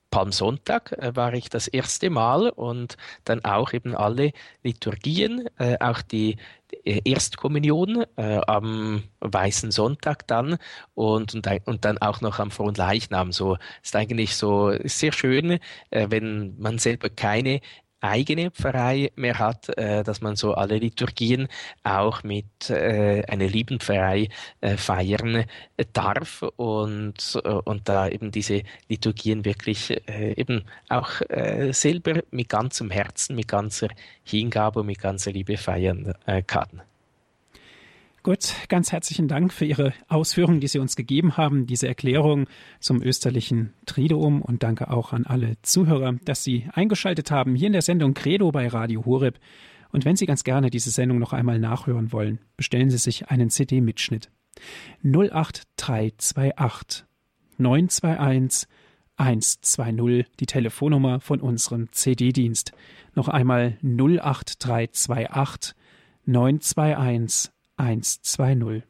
[0.09, 4.31] Palmsonntag äh, war ich das erste Mal und dann auch eben alle
[4.63, 6.37] Liturgien, äh, auch die
[6.83, 10.57] Erstkommunion äh, am Weißen Sonntag dann
[10.95, 13.31] und, und, und dann auch noch am Frohen Leichnam.
[13.31, 15.59] So ist eigentlich so sehr schön,
[15.91, 17.61] äh, wenn man selber keine
[18.01, 21.47] eigene Pfarrei mehr hat, äh, dass man so alle Liturgien
[21.83, 24.29] auch mit äh, einer lieben Pfarrei
[24.61, 25.45] äh, feiern
[25.77, 31.09] äh, darf und, äh, und da eben diese Liturgien wirklich äh, eben auch
[31.71, 33.89] selber mit ganzem Herzen, mit ganzer
[34.23, 36.13] Hingabe und mit ganzer Liebe feiern
[36.45, 36.81] kann.
[38.27, 42.47] Gut, ganz herzlichen Dank für Ihre Ausführungen, die Sie uns gegeben haben, diese Erklärung
[42.81, 47.71] zum österlichen Triduum und danke auch an alle Zuhörer, dass Sie eingeschaltet haben hier in
[47.71, 49.39] der Sendung Credo bei Radio Horeb.
[49.93, 53.49] Und wenn Sie ganz gerne diese Sendung noch einmal nachhören wollen, bestellen Sie sich einen
[53.49, 54.29] CD-Mitschnitt.
[55.03, 57.05] 08328
[57.57, 58.67] 921
[59.15, 62.73] 120, die Telefonnummer von unserem CD-Dienst.
[63.15, 65.75] Noch einmal 08328
[66.25, 68.83] 921 120.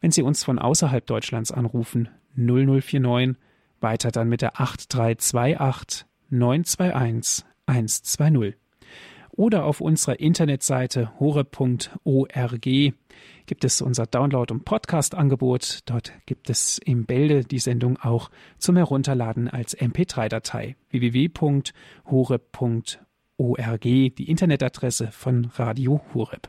[0.00, 3.36] Wenn Sie uns von außerhalb Deutschlands anrufen, 0049,
[3.80, 8.54] weiter dann mit der 8328 921 120.
[9.32, 12.66] Oder auf unserer Internetseite hore.org
[13.46, 15.80] gibt es unser Download- und Podcast-Angebot.
[15.84, 21.72] Dort gibt es im Bälde die Sendung auch zum Herunterladen als MP3-Datei www.hore.org.
[23.82, 26.48] die Internetadresse von Radio Horeb.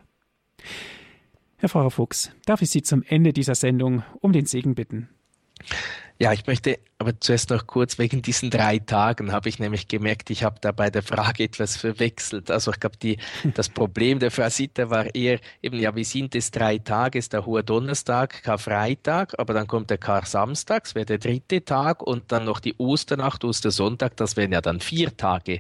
[1.60, 5.10] Herr Pfarrer Fuchs, darf ich Sie zum Ende dieser Sendung um den Segen bitten?
[6.20, 10.32] Ja, ich möchte aber zuerst noch kurz wegen diesen drei Tagen habe ich nämlich gemerkt,
[10.32, 12.50] ich habe da bei der Frage etwas verwechselt.
[12.50, 13.18] Also ich glaube, die,
[13.54, 17.20] das Problem der Frau Sitter war eher eben, ja, wie sind es drei Tage?
[17.20, 22.02] Ist der hohe Donnerstag, Karfreitag, aber dann kommt der Kar-Samstag, das wäre der dritte Tag
[22.02, 25.60] und dann noch die Osternacht, Ostersonntag, das wären ja dann vier Tage.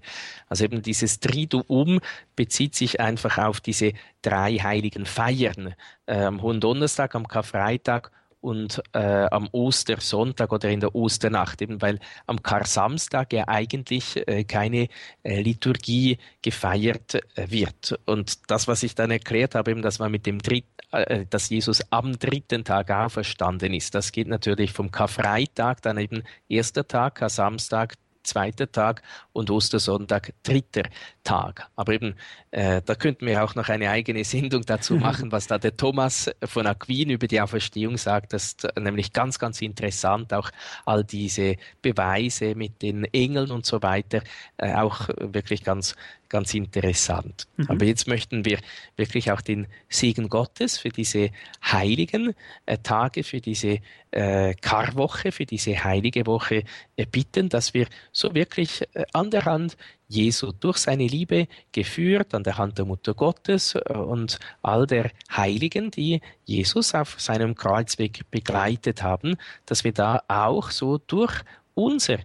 [0.49, 1.99] Also eben dieses Triduum
[2.35, 3.93] bezieht sich einfach auf diese
[4.23, 5.75] drei heiligen Feiern.
[6.07, 11.81] Äh, am hohen Donnerstag, am Karfreitag und äh, am Ostersonntag oder in der Osternacht, eben
[11.81, 14.87] weil am Kar-Samstag ja eigentlich äh, keine
[15.23, 17.99] äh, Liturgie gefeiert äh, wird.
[18.05, 21.49] Und das, was ich dann erklärt habe, eben, dass man mit dem Dritt, äh, dass
[21.49, 27.15] Jesus am dritten Tag auferstanden ist, das geht natürlich vom Karfreitag, dann eben erster Tag,
[27.15, 27.95] Kar-Samstag,
[28.27, 29.01] zweiter Tag
[29.33, 30.83] und Ostersonntag dritter
[31.23, 31.67] Tag.
[31.75, 32.15] Aber eben,
[32.51, 36.29] äh, da könnten wir auch noch eine eigene Sendung dazu machen, was da der Thomas
[36.43, 38.33] von Aquin über die Auferstehung sagt.
[38.33, 40.51] Das ist nämlich ganz, ganz interessant, auch
[40.85, 44.21] all diese Beweise mit den Engeln und so weiter,
[44.57, 45.95] äh, auch wirklich ganz
[46.29, 47.47] ganz interessant.
[47.57, 47.65] Mhm.
[47.69, 48.59] Aber jetzt möchten wir
[48.95, 51.31] wirklich auch den Segen Gottes für diese
[51.63, 52.33] heiligen
[52.65, 53.79] äh, Tage, für diese
[54.11, 56.63] äh, Karwoche, für diese heilige Woche
[56.95, 62.33] äh, bitten, dass wir so wirklich äh, an der Hand Jesu durch seine Liebe geführt,
[62.33, 67.55] an der Hand der Mutter Gottes äh, und all der Heiligen, die Jesus auf seinem
[67.55, 71.41] Kreuzweg begleitet haben, dass wir da auch so durch
[71.73, 72.19] unser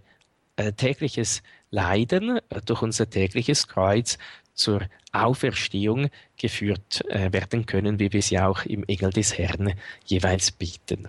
[0.55, 1.43] äh, tägliches
[1.73, 4.19] Leiden durch unser tägliches Kreuz
[4.53, 9.73] zur Auferstehung geführt äh, werden können, wie wir sie auch im Engel des Herrn
[10.05, 11.07] jeweils bieten.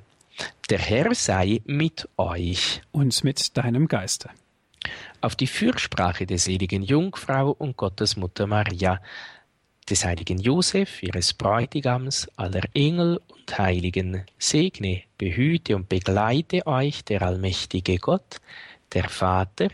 [0.71, 2.81] Der Herr sei mit euch.
[2.93, 4.31] Und mit deinem Geiste.
[5.21, 9.01] Auf die Fürsprache der seligen Jungfrau und Gottesmutter Maria,
[9.89, 17.21] des heiligen Josef, ihres Bräutigams, aller Engel und Heiligen, segne, behüte und begleite euch der
[17.21, 18.41] allmächtige Gott,
[18.95, 19.69] der Vater,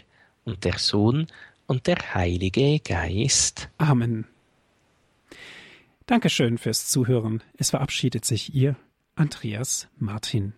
[0.44, 1.26] und der Sohn
[1.66, 3.68] und der Heilige Geist.
[3.78, 4.26] Amen.
[6.06, 7.42] Dankeschön fürs Zuhören.
[7.56, 8.76] Es verabschiedet sich Ihr
[9.14, 10.54] Andreas Martin.